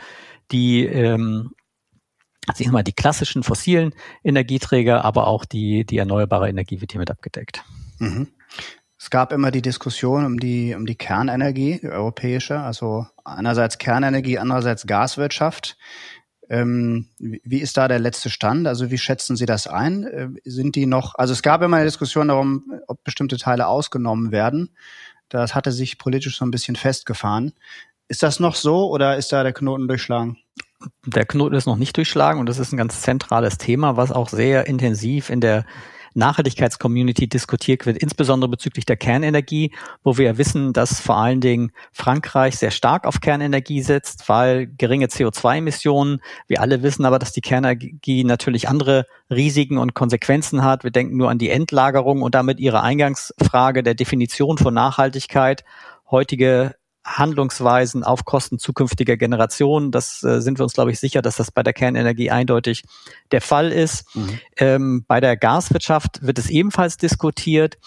die 0.52 0.86
ähm, 0.86 1.52
also 2.48 2.64
ich 2.64 2.72
mal 2.72 2.84
die 2.84 2.94
klassischen 2.94 3.44
fossilen 3.44 3.94
Energieträger, 4.24 5.04
aber 5.04 5.28
auch 5.28 5.46
die, 5.46 5.86
die 5.86 5.98
erneuerbare 5.98 6.50
Energie 6.50 6.82
wird 6.82 6.92
hier 6.92 7.00
mit 7.00 7.12
abgedeckt. 7.12 7.64
Mhm. 8.00 8.28
Es 8.98 9.10
gab 9.10 9.34
immer 9.34 9.52
die 9.52 9.62
Diskussion 9.62 10.26
um 10.26 10.40
die, 10.40 10.74
um 10.74 10.86
die 10.86 10.96
Kernenergie, 10.96 11.80
die 11.82 11.90
europäische, 11.90 12.60
also 12.60 13.06
einerseits 13.24 13.78
Kernenergie, 13.78 14.40
andererseits 14.40 14.88
Gaswirtschaft. 14.88 15.78
Ähm, 16.50 17.10
wie 17.20 17.60
ist 17.60 17.78
da 17.78 17.88
der 17.88 18.00
letzte 18.00 18.30
Stand? 18.30 18.68
Also 18.68 18.92
wie 18.92 18.98
schätzen 18.98 19.36
Sie 19.36 19.46
das 19.46 19.68
ein? 19.68 20.04
Äh, 20.04 20.30
sind 20.44 20.76
die 20.76 20.86
noch, 20.86 21.16
also 21.16 21.34
es 21.34 21.42
gab 21.42 21.62
immer 21.62 21.78
eine 21.78 21.86
Diskussion 21.86 22.28
darum, 22.30 22.82
ob 22.88 23.04
bestimmte 23.04 23.38
Teile 23.38 23.68
ausgenommen 23.68 24.32
werden. 24.32 24.76
Das 25.30 25.56
hatte 25.56 25.72
sich 25.72 25.98
politisch 25.98 26.38
so 26.38 26.46
ein 26.46 26.52
bisschen 26.52 26.76
festgefahren. 26.76 27.54
Ist 28.08 28.24
das 28.24 28.40
noch 28.40 28.56
so 28.56 28.90
oder 28.92 29.18
ist 29.18 29.32
da 29.32 29.44
der 29.44 29.54
Knoten 29.54 29.88
durchschlagen? 29.88 30.38
Der 31.06 31.26
Knoten 31.26 31.56
ist 31.56 31.66
noch 31.66 31.78
nicht 31.78 31.96
durchschlagen 31.98 32.40
und 32.40 32.48
das 32.48 32.60
ist 32.60 32.72
ein 32.72 32.78
ganz 32.78 33.02
zentrales 33.02 33.58
Thema, 33.58 33.98
was 33.98 34.12
auch 34.12 34.30
sehr 34.30 34.68
intensiv 34.68 35.30
in 35.30 35.42
der 35.42 35.66
Nachhaltigkeitscommunity 36.16 37.28
diskutiert 37.28 37.86
wird, 37.86 37.98
insbesondere 37.98 38.50
bezüglich 38.50 38.86
der 38.86 38.96
Kernenergie, 38.96 39.72
wo 40.04 40.18
wir 40.18 40.26
ja 40.26 40.38
wissen, 40.38 40.72
dass 40.72 41.02
vor 41.02 41.18
allen 41.18 41.42
Dingen 41.42 41.72
Frankreich 41.92 42.58
sehr 42.58 42.72
stark 42.72 43.06
auf 43.06 43.20
Kernenergie 43.20 43.82
setzt, 43.82 44.28
weil 44.30 44.68
geringe 44.68 45.08
CO2-Emissionen. 45.08 46.22
Wir 46.48 46.62
alle 46.62 46.84
wissen 46.84 47.06
aber, 47.06 47.20
dass 47.20 47.34
die 47.34 47.42
Kernenergie 47.42 48.24
natürlich 48.24 48.70
andere 48.70 49.06
Risiken 49.30 49.78
und 49.78 49.94
Konsequenzen 49.94 50.64
hat. 50.64 50.86
Wir 50.86 50.92
denken 50.92 51.18
nur 51.18 51.30
an 51.30 51.38
die 51.38 51.50
Endlagerung 51.50 52.22
und 52.22 52.34
damit 52.34 52.60
ihre 52.60 52.82
Eingangsfrage 52.82 53.84
der 53.84 53.94
Definition 53.96 54.58
von 54.58 54.74
Nachhaltigkeit. 54.74 55.66
Heutige 56.10 56.76
Handlungsweisen 57.06 58.04
auf 58.04 58.26
Kosten 58.26 58.58
zukünftiger 58.58 59.16
Generationen. 59.16 59.92
Das 59.92 60.24
äh, 60.24 60.42
sind 60.42 60.60
wir 60.60 60.64
uns, 60.64 60.74
glaube 60.74 60.92
ich, 60.92 61.00
sicher, 61.00 61.22
dass 61.22 61.38
das 61.38 61.52
bei 61.52 61.62
der 61.64 61.74
Kernenergie 61.74 62.32
eindeutig 62.32 62.84
der 63.32 63.42
Fall 63.42 63.72
ist. 63.72 64.14
Mhm. 64.16 64.40
Ähm, 64.58 65.06
bei 65.08 65.20
der 65.20 65.38
Gaswirtschaft 65.38 66.26
wird 66.26 66.40
es 66.40 66.50
ebenfalls 66.50 66.98
diskutiert. 66.98 67.78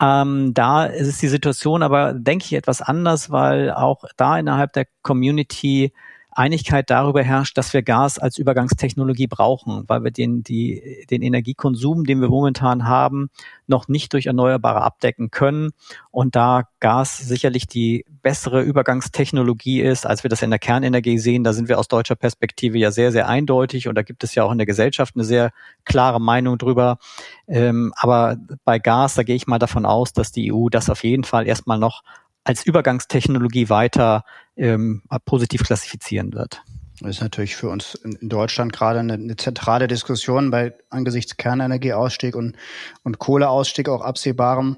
Ähm, 0.00 0.52
da 0.54 0.86
ist 0.86 1.22
die 1.22 1.28
Situation 1.28 1.82
aber, 1.82 2.14
denke 2.14 2.46
ich, 2.46 2.54
etwas 2.54 2.80
anders, 2.80 3.30
weil 3.30 3.70
auch 3.70 4.04
da 4.16 4.38
innerhalb 4.38 4.72
der 4.72 4.86
Community 5.02 5.92
Einigkeit 6.34 6.88
darüber 6.90 7.22
herrscht, 7.22 7.58
dass 7.58 7.72
wir 7.72 7.82
Gas 7.82 8.18
als 8.18 8.38
Übergangstechnologie 8.38 9.26
brauchen, 9.26 9.84
weil 9.86 10.02
wir 10.02 10.10
den, 10.10 10.42
die, 10.42 11.06
den 11.10 11.22
Energiekonsum, 11.22 12.04
den 12.04 12.20
wir 12.20 12.28
momentan 12.28 12.88
haben, 12.88 13.30
noch 13.66 13.88
nicht 13.88 14.12
durch 14.12 14.26
Erneuerbare 14.26 14.82
abdecken 14.82 15.30
können. 15.30 15.70
Und 16.10 16.34
da 16.34 16.64
Gas 16.80 17.18
sicherlich 17.18 17.66
die 17.66 18.04
bessere 18.22 18.62
Übergangstechnologie 18.62 19.80
ist, 19.80 20.06
als 20.06 20.22
wir 20.22 20.30
das 20.30 20.42
in 20.42 20.50
der 20.50 20.58
Kernenergie 20.58 21.18
sehen, 21.18 21.44
da 21.44 21.52
sind 21.52 21.68
wir 21.68 21.78
aus 21.78 21.88
deutscher 21.88 22.16
Perspektive 22.16 22.78
ja 22.78 22.90
sehr, 22.90 23.12
sehr 23.12 23.28
eindeutig. 23.28 23.88
Und 23.88 23.94
da 23.94 24.02
gibt 24.02 24.24
es 24.24 24.34
ja 24.34 24.44
auch 24.44 24.52
in 24.52 24.58
der 24.58 24.66
Gesellschaft 24.66 25.14
eine 25.14 25.24
sehr 25.24 25.50
klare 25.84 26.20
Meinung 26.20 26.56
drüber. 26.56 26.98
Ähm, 27.46 27.92
aber 27.96 28.36
bei 28.64 28.78
Gas, 28.78 29.14
da 29.14 29.22
gehe 29.22 29.36
ich 29.36 29.46
mal 29.46 29.58
davon 29.58 29.84
aus, 29.84 30.12
dass 30.12 30.32
die 30.32 30.52
EU 30.52 30.68
das 30.68 30.88
auf 30.88 31.04
jeden 31.04 31.24
Fall 31.24 31.46
erstmal 31.46 31.78
noch 31.78 32.02
als 32.44 32.64
Übergangstechnologie 32.66 33.68
weiter 33.68 34.24
ähm, 34.56 35.02
positiv 35.24 35.62
klassifizieren 35.62 36.32
wird. 36.32 36.62
Das 37.00 37.16
ist 37.16 37.22
natürlich 37.22 37.56
für 37.56 37.68
uns 37.68 37.94
in 37.94 38.28
Deutschland 38.28 38.72
gerade 38.72 39.00
eine, 39.00 39.14
eine 39.14 39.36
zentrale 39.36 39.88
Diskussion 39.88 40.50
bei 40.50 40.74
angesichts 40.88 41.36
Kernenergieausstieg 41.36 42.36
und, 42.36 42.56
und 43.02 43.18
Kohleausstieg 43.18 43.88
auch 43.88 44.02
absehbarem. 44.02 44.76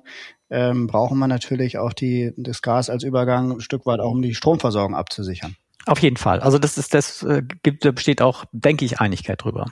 Ähm, 0.48 0.86
brauchen 0.86 1.18
wir 1.18 1.26
natürlich 1.26 1.78
auch 1.78 1.92
die, 1.92 2.32
das 2.36 2.62
Gas 2.62 2.88
als 2.88 3.02
Übergang 3.02 3.52
ein 3.52 3.60
Stück 3.60 3.86
weit 3.86 4.00
auch, 4.00 4.10
um 4.10 4.22
die 4.22 4.34
Stromversorgung 4.34 4.94
abzusichern. 4.94 5.56
Auf 5.86 5.98
jeden 5.98 6.16
Fall. 6.16 6.40
Also 6.40 6.58
das 6.58 6.78
ist 6.78 6.94
das 6.94 7.22
äh, 7.22 7.42
gibt, 7.62 7.94
besteht 7.94 8.22
auch, 8.22 8.44
denke 8.52 8.84
ich, 8.84 9.00
Einigkeit 9.00 9.42
drüber. 9.42 9.66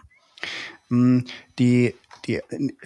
Hm, 0.88 1.24
die 1.59 1.94
die, 2.26 2.40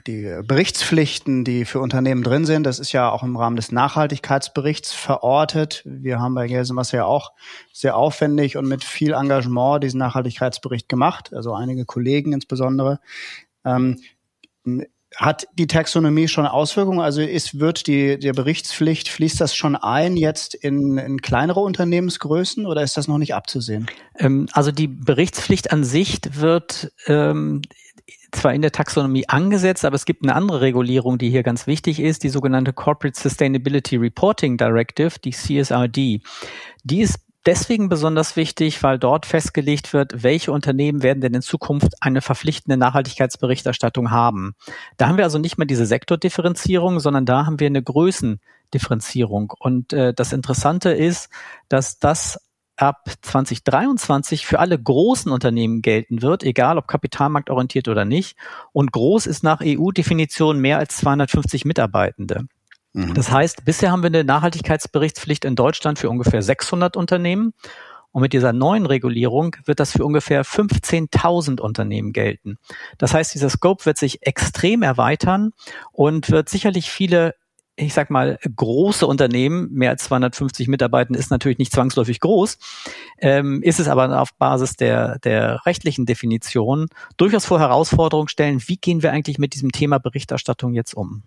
die 0.07 0.41
Berichtspflichten, 0.45 1.45
die 1.45 1.65
für 1.65 1.81
Unternehmen 1.81 2.23
drin 2.23 2.45
sind, 2.45 2.65
das 2.65 2.79
ist 2.79 2.93
ja 2.93 3.11
auch 3.11 3.23
im 3.23 3.37
Rahmen 3.37 3.57
des 3.57 3.73
Nachhaltigkeitsberichts 3.73 4.93
verortet. 4.93 5.83
Wir 5.85 6.21
haben 6.21 6.35
bei 6.35 6.47
Gelsenwasser 6.47 6.99
ja 6.99 7.05
auch 7.05 7.33
sehr 7.73 7.97
aufwendig 7.97 8.57
und 8.57 8.67
mit 8.67 8.85
viel 8.85 9.13
Engagement 9.13 9.85
diesen 9.85 9.99
Nachhaltigkeitsbericht 9.99 10.89
gemacht, 10.89 11.35
also 11.35 11.55
einige 11.55 11.85
Kollegen 11.85 12.33
insbesondere. 12.33 13.01
Ähm, 13.65 14.01
hat 15.17 15.47
die 15.55 15.67
Taxonomie 15.67 16.29
schon 16.29 16.47
Auswirkungen? 16.47 17.01
Also 17.01 17.23
ist, 17.23 17.59
wird 17.59 17.87
die, 17.87 18.19
die 18.19 18.33
Berichtspflicht, 18.33 19.09
fließt 19.09 19.41
das 19.41 19.55
schon 19.55 19.77
ein 19.77 20.17
jetzt 20.17 20.55
in, 20.55 20.99
in 20.99 21.23
kleinere 21.23 21.61
Unternehmensgrößen 21.61 22.67
oder 22.67 22.83
ist 22.83 22.97
das 22.97 23.09
noch 23.09 23.19
nicht 23.19 23.35
abzusehen? 23.35 23.87
Ähm, 24.19 24.49
also 24.53 24.73
die 24.73 24.89
Berichtspflicht 24.89 25.73
an 25.73 25.85
sich 25.85 26.21
wird 26.33 26.93
ähm, 27.07 27.63
zwar 28.33 28.55
in 28.55 28.63
der 28.63 28.73
Taxonomie 28.73 29.29
angesetzt, 29.29 29.85
aber 29.85 29.97
es 29.97 30.05
gibt 30.05 30.23
eine 30.23 30.35
andere 30.35 30.61
Regulierung, 30.61 31.19
die 31.19 31.31
hier 31.31 31.43
ganz 31.43 31.67
wichtig 31.67 32.01
ist, 32.01 32.23
die 32.23 32.29
sogenannte 32.29 32.73
Corporate 32.73 33.19
Sustainability 33.19 33.97
Reporting 33.97 34.57
Directive, 34.57 35.19
die 35.23 35.31
CSRD. 35.31 36.21
Die 36.85 37.01
ist 37.01 37.21
deswegen 37.47 37.89
besonders 37.89 38.37
wichtig, 38.37 38.83
weil 38.83 38.99
dort 38.99 39.25
festgelegt 39.25 39.93
wird, 39.93 40.23
welche 40.23 40.53
Unternehmen 40.53 41.03
werden 41.03 41.21
denn 41.21 41.35
in 41.35 41.43
Zukunft 41.43 41.95
eine 42.01 42.21
verpflichtende 42.21 42.77
Nachhaltigkeitsberichterstattung 42.77 44.11
haben. 44.11 44.55
Da 44.97 45.09
haben 45.09 45.17
wir 45.17 45.25
also 45.25 45.39
nicht 45.39 45.57
mehr 45.57 45.67
diese 45.67 45.87
Sektordifferenzierung, 45.87 47.01
sondern 47.01 47.25
da 47.25 47.47
haben 47.47 47.61
wir 47.61 47.69
eine 47.69 47.83
Größendifferenzierung. 47.83 49.53
Und 49.59 49.93
äh, 49.93 50.13
das 50.13 50.33
Interessante 50.33 50.91
ist, 50.91 51.29
dass 51.69 51.99
das 51.99 52.39
ab 52.77 53.11
2023 53.23 54.47
für 54.47 54.59
alle 54.59 54.79
großen 54.79 55.33
Unternehmen 55.33 55.83
gelten 55.83 56.23
wird, 56.23 56.43
egal 56.43 56.79
ob 56.79 56.89
kapitalmarktorientiert 56.89 57.89
oder 57.89 58.05
nicht. 58.05 58.37
Und 58.73 58.93
groß 58.93 59.27
ist 59.27 59.43
nach 59.43 59.61
EU-Definition 59.63 60.59
mehr 60.61 60.79
als 60.79 60.97
250 60.99 61.65
Mitarbeitende. 61.65 62.47
Mhm. 62.93 63.15
Das 63.15 63.31
heißt, 63.31 63.65
bisher 63.65 63.91
haben 63.91 64.03
wir 64.03 64.09
eine 64.09 64.25
Nachhaltigkeitsberichtspflicht 64.25 65.45
in 65.45 65.57
Deutschland 65.57 65.99
für 65.99 66.11
ungefähr 66.11 66.43
600 66.43 66.97
Unternehmen. 66.97 67.53
Und 68.13 68.23
mit 68.23 68.33
dieser 68.33 68.55
neuen 68.55 68.87
Regulierung 68.87 69.57
wird 69.67 69.79
das 69.79 69.93
für 69.93 70.05
ungefähr 70.05 70.43
15.000 70.43 71.61
Unternehmen 71.61 72.15
gelten. 72.15 72.57
Das 72.97 73.13
heißt, 73.13 73.35
dieser 73.35 73.51
Scope 73.51 73.85
wird 73.85 73.99
sich 73.99 74.27
extrem 74.27 74.83
erweitern 74.83 75.51
und 75.93 76.31
wird 76.31 76.49
sicherlich 76.49 76.91
viele 76.91 77.35
ich 77.77 77.93
sag 77.95 78.11
mal, 78.11 78.39
große 78.57 79.07
Unternehmen, 79.07 79.71
mehr 79.73 79.91
als 79.91 80.05
250 80.05 80.67
Mitarbeitende 80.69 81.19
ist 81.19 81.31
natürlich 81.31 81.59
nicht 81.59 81.73
zwangsläufig 81.73 82.21
groß, 82.21 82.59
ähm, 83.19 83.63
ist 83.63 83.79
es 83.79 83.89
aber 83.89 84.21
auf 84.21 84.35
Basis 84.35 84.77
der, 84.77 85.19
der 85.19 85.65
rechtlichen 85.67 86.07
Definition 86.07 86.89
durchaus 87.17 87.45
vor 87.45 87.61
Herausforderungen 87.61 88.29
stellen, 88.29 88.63
wie 88.67 88.77
gehen 88.77 89.03
wir 89.03 89.13
eigentlich 89.13 89.39
mit 89.39 89.55
diesem 89.55 89.73
Thema 89.73 89.99
Berichterstattung 89.99 90.75
jetzt 90.75 90.95
um? 90.95 91.23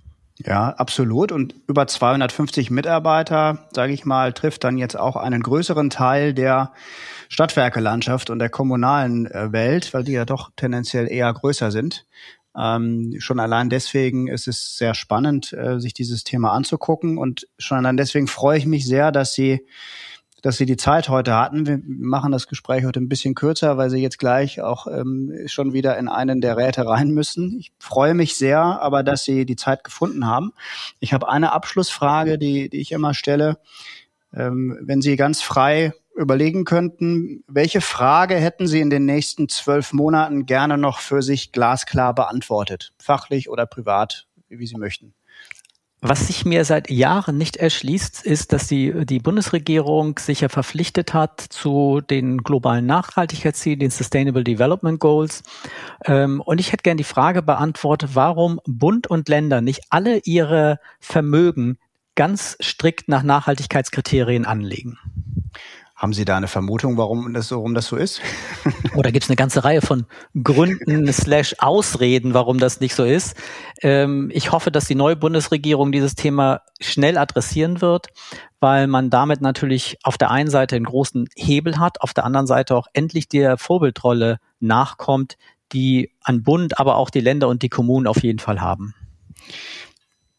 Ja, 0.45 0.69
absolut. 0.69 1.33
Und 1.33 1.53
über 1.67 1.85
250 1.85 2.71
Mitarbeiter, 2.71 3.67
sage 3.73 3.91
ich 3.91 4.05
mal, 4.05 4.31
trifft 4.31 4.63
dann 4.63 4.77
jetzt 4.77 4.97
auch 4.97 5.17
einen 5.17 5.43
größeren 5.43 5.89
Teil 5.89 6.33
der 6.33 6.71
Stadtwerkelandschaft 7.27 8.29
und 8.29 8.39
der 8.39 8.49
kommunalen 8.49 9.29
äh, 9.29 9.51
Welt, 9.51 9.93
weil 9.93 10.05
die 10.05 10.13
ja 10.13 10.23
doch 10.23 10.49
tendenziell 10.55 11.11
eher 11.11 11.31
größer 11.33 11.71
sind. 11.71 12.05
Ähm, 12.59 13.15
schon 13.19 13.39
allein 13.39 13.69
deswegen 13.69 14.27
ist 14.27 14.47
es 14.47 14.77
sehr 14.77 14.93
spannend, 14.93 15.53
äh, 15.53 15.79
sich 15.79 15.93
dieses 15.93 16.23
Thema 16.23 16.51
anzugucken. 16.51 17.17
Und 17.17 17.47
schon 17.57 17.77
allein 17.77 17.95
deswegen 17.95 18.27
freue 18.27 18.57
ich 18.57 18.65
mich 18.65 18.85
sehr, 18.85 19.11
dass 19.11 19.33
Sie 19.33 19.65
dass 20.41 20.55
Sie 20.55 20.65
die 20.65 20.77
Zeit 20.77 21.09
heute 21.09 21.35
hatten. 21.35 21.67
Wir 21.67 21.81
machen 21.85 22.31
das 22.31 22.47
Gespräch 22.47 22.85
heute 22.85 22.99
ein 22.99 23.09
bisschen 23.09 23.35
kürzer, 23.35 23.77
weil 23.77 23.89
Sie 23.89 24.01
jetzt 24.01 24.19
gleich 24.19 24.61
auch 24.61 24.87
ähm, 24.87 25.33
schon 25.47 25.73
wieder 25.73 25.97
in 25.97 26.07
einen 26.07 26.39
der 26.41 26.55
Räte 26.55 26.85
rein 26.85 27.09
müssen. 27.09 27.57
Ich 27.59 27.71
freue 27.79 28.13
mich 28.13 28.35
sehr, 28.35 28.61
aber 28.61 29.03
dass 29.03 29.25
Sie 29.25 29.45
die 29.45 29.57
Zeit 29.57 29.83
gefunden 29.83 30.25
haben. 30.25 30.53
Ich 30.99 31.13
habe 31.13 31.29
eine 31.29 31.51
Abschlussfrage, 31.51 32.37
die, 32.37 32.69
die 32.69 32.79
ich 32.79 32.91
immer 32.91 33.13
stelle. 33.13 33.57
Ähm, 34.33 34.77
wenn 34.81 35.01
Sie 35.01 35.15
ganz 35.17 35.41
frei 35.41 35.93
überlegen 36.19 36.65
könnten, 36.65 37.43
welche 37.47 37.81
Frage 37.81 38.35
hätten 38.35 38.67
Sie 38.67 38.81
in 38.81 38.89
den 38.89 39.05
nächsten 39.05 39.49
zwölf 39.49 39.93
Monaten 39.93 40.45
gerne 40.45 40.77
noch 40.77 40.99
für 40.99 41.21
sich 41.21 41.51
glasklar 41.51 42.13
beantwortet? 42.13 42.93
Fachlich 42.99 43.49
oder 43.49 43.65
privat, 43.65 44.27
wie 44.49 44.67
Sie 44.67 44.77
möchten. 44.77 45.13
Was 46.01 46.27
sich 46.27 46.45
mir 46.45 46.63
seit 46.63 46.89
Jahren 46.89 47.37
nicht 47.37 47.57
erschließt, 47.57 48.25
ist, 48.25 48.53
dass 48.53 48.67
die, 48.67 49.05
die 49.05 49.19
Bundesregierung 49.19 50.17
sich 50.17 50.39
ja 50.39 50.47
verpflichtet 50.47 51.13
hat 51.13 51.41
zu 51.41 51.99
den 51.99 52.37
globalen 52.37 52.85
Nachhaltigkeitszielen, 52.85 53.79
den 53.79 53.89
Sustainable 53.89 54.45
Development 54.45 54.97
Goals. 54.97 55.43
Ähm, 56.05 56.39
und 56.39 56.61
ich 56.61 56.71
hätte 56.71 56.83
gerne 56.83 56.99
die 56.99 57.03
Frage 57.03 57.41
beantwortet, 57.41 58.11
warum 58.13 58.61
Bund 58.65 59.07
und 59.07 59.27
Länder 59.27 59.59
nicht 59.59 59.81
alle 59.89 60.19
ihre 60.19 60.79
Vermögen 61.01 61.77
ganz 62.15 62.57
strikt 62.61 63.09
nach 63.09 63.23
Nachhaltigkeitskriterien 63.23 64.45
anlegen. 64.45 64.97
Haben 65.99 66.13
Sie 66.13 66.23
da 66.23 66.37
eine 66.37 66.47
Vermutung, 66.47 66.95
warum 66.95 67.33
das, 67.33 67.51
warum 67.51 67.73
das 67.73 67.87
so 67.87 67.97
ist? 67.97 68.21
Oder 68.95 69.11
gibt 69.11 69.25
es 69.25 69.29
eine 69.29 69.35
ganze 69.35 69.65
Reihe 69.65 69.81
von 69.81 70.05
Gründen 70.41 71.05
slash 71.11 71.57
Ausreden, 71.59 72.33
warum 72.33 72.57
das 72.57 72.79
nicht 72.79 72.95
so 72.95 73.03
ist? 73.03 73.35
Ähm, 73.81 74.31
ich 74.33 74.53
hoffe, 74.53 74.71
dass 74.71 74.85
die 74.85 74.95
neue 74.95 75.17
Bundesregierung 75.17 75.91
dieses 75.91 76.15
Thema 76.15 76.61
schnell 76.79 77.17
adressieren 77.17 77.81
wird, 77.81 78.07
weil 78.61 78.87
man 78.87 79.09
damit 79.09 79.41
natürlich 79.41 79.97
auf 80.03 80.17
der 80.17 80.31
einen 80.31 80.49
Seite 80.49 80.77
einen 80.77 80.85
großen 80.85 81.27
Hebel 81.35 81.79
hat, 81.79 81.99
auf 81.99 82.13
der 82.13 82.23
anderen 82.23 82.47
Seite 82.47 82.77
auch 82.77 82.87
endlich 82.93 83.27
der 83.27 83.57
Vorbildrolle 83.57 84.39
nachkommt, 84.61 85.37
die 85.73 86.13
an 86.23 86.43
Bund, 86.43 86.79
aber 86.79 86.95
auch 86.95 87.09
die 87.09 87.19
Länder 87.19 87.49
und 87.49 87.61
die 87.61 87.69
Kommunen 87.69 88.07
auf 88.07 88.23
jeden 88.23 88.39
Fall 88.39 88.61
haben. 88.61 88.95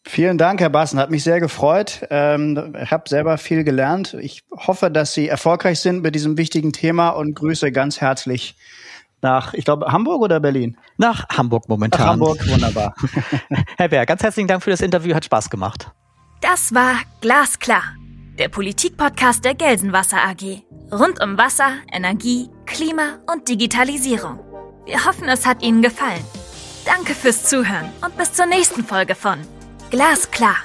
Vielen 0.04 0.38
Dank, 0.38 0.60
Herr 0.60 0.70
Bassen. 0.70 0.98
Hat 0.98 1.10
mich 1.10 1.22
sehr 1.22 1.40
gefreut. 1.40 2.06
Ähm, 2.10 2.74
ich 2.82 2.90
habe 2.90 3.08
selber 3.08 3.38
viel 3.38 3.64
gelernt. 3.64 4.16
Ich 4.20 4.42
hoffe, 4.50 4.90
dass 4.90 5.12
Sie 5.12 5.28
erfolgreich 5.28 5.80
sind 5.80 6.02
mit 6.02 6.14
diesem 6.14 6.38
wichtigen 6.38 6.72
Thema 6.72 7.10
und 7.10 7.34
grüße 7.34 7.70
ganz 7.70 8.00
herzlich 8.00 8.56
nach, 9.22 9.52
ich 9.52 9.64
glaube, 9.64 9.92
Hamburg 9.92 10.22
oder 10.22 10.40
Berlin? 10.40 10.78
Nach 10.96 11.28
Hamburg 11.28 11.68
momentan. 11.68 12.00
Nach 12.00 12.08
Hamburg, 12.12 12.48
wunderbar. 12.48 12.94
Herr 13.76 13.88
Bär, 13.88 14.06
ganz 14.06 14.22
herzlichen 14.22 14.48
Dank 14.48 14.62
für 14.62 14.70
das 14.70 14.80
Interview. 14.80 15.14
Hat 15.14 15.24
Spaß 15.24 15.50
gemacht. 15.50 15.90
Das 16.40 16.74
war 16.74 16.94
Glasklar, 17.20 17.82
der 18.38 18.48
Politikpodcast 18.48 19.44
der 19.44 19.54
Gelsenwasser 19.54 20.16
AG. 20.16 20.62
Rund 20.90 21.22
um 21.22 21.36
Wasser, 21.36 21.72
Energie, 21.92 22.48
Klima 22.64 23.18
und 23.30 23.48
Digitalisierung. 23.48 24.40
Wir 24.86 25.04
hoffen, 25.04 25.28
es 25.28 25.46
hat 25.46 25.62
Ihnen 25.62 25.82
gefallen. 25.82 26.24
Danke 26.86 27.14
fürs 27.14 27.44
Zuhören 27.44 27.90
und 28.02 28.16
bis 28.16 28.32
zur 28.32 28.46
nächsten 28.46 28.84
Folge 28.84 29.14
von 29.14 29.38
glasklar. 29.90 30.56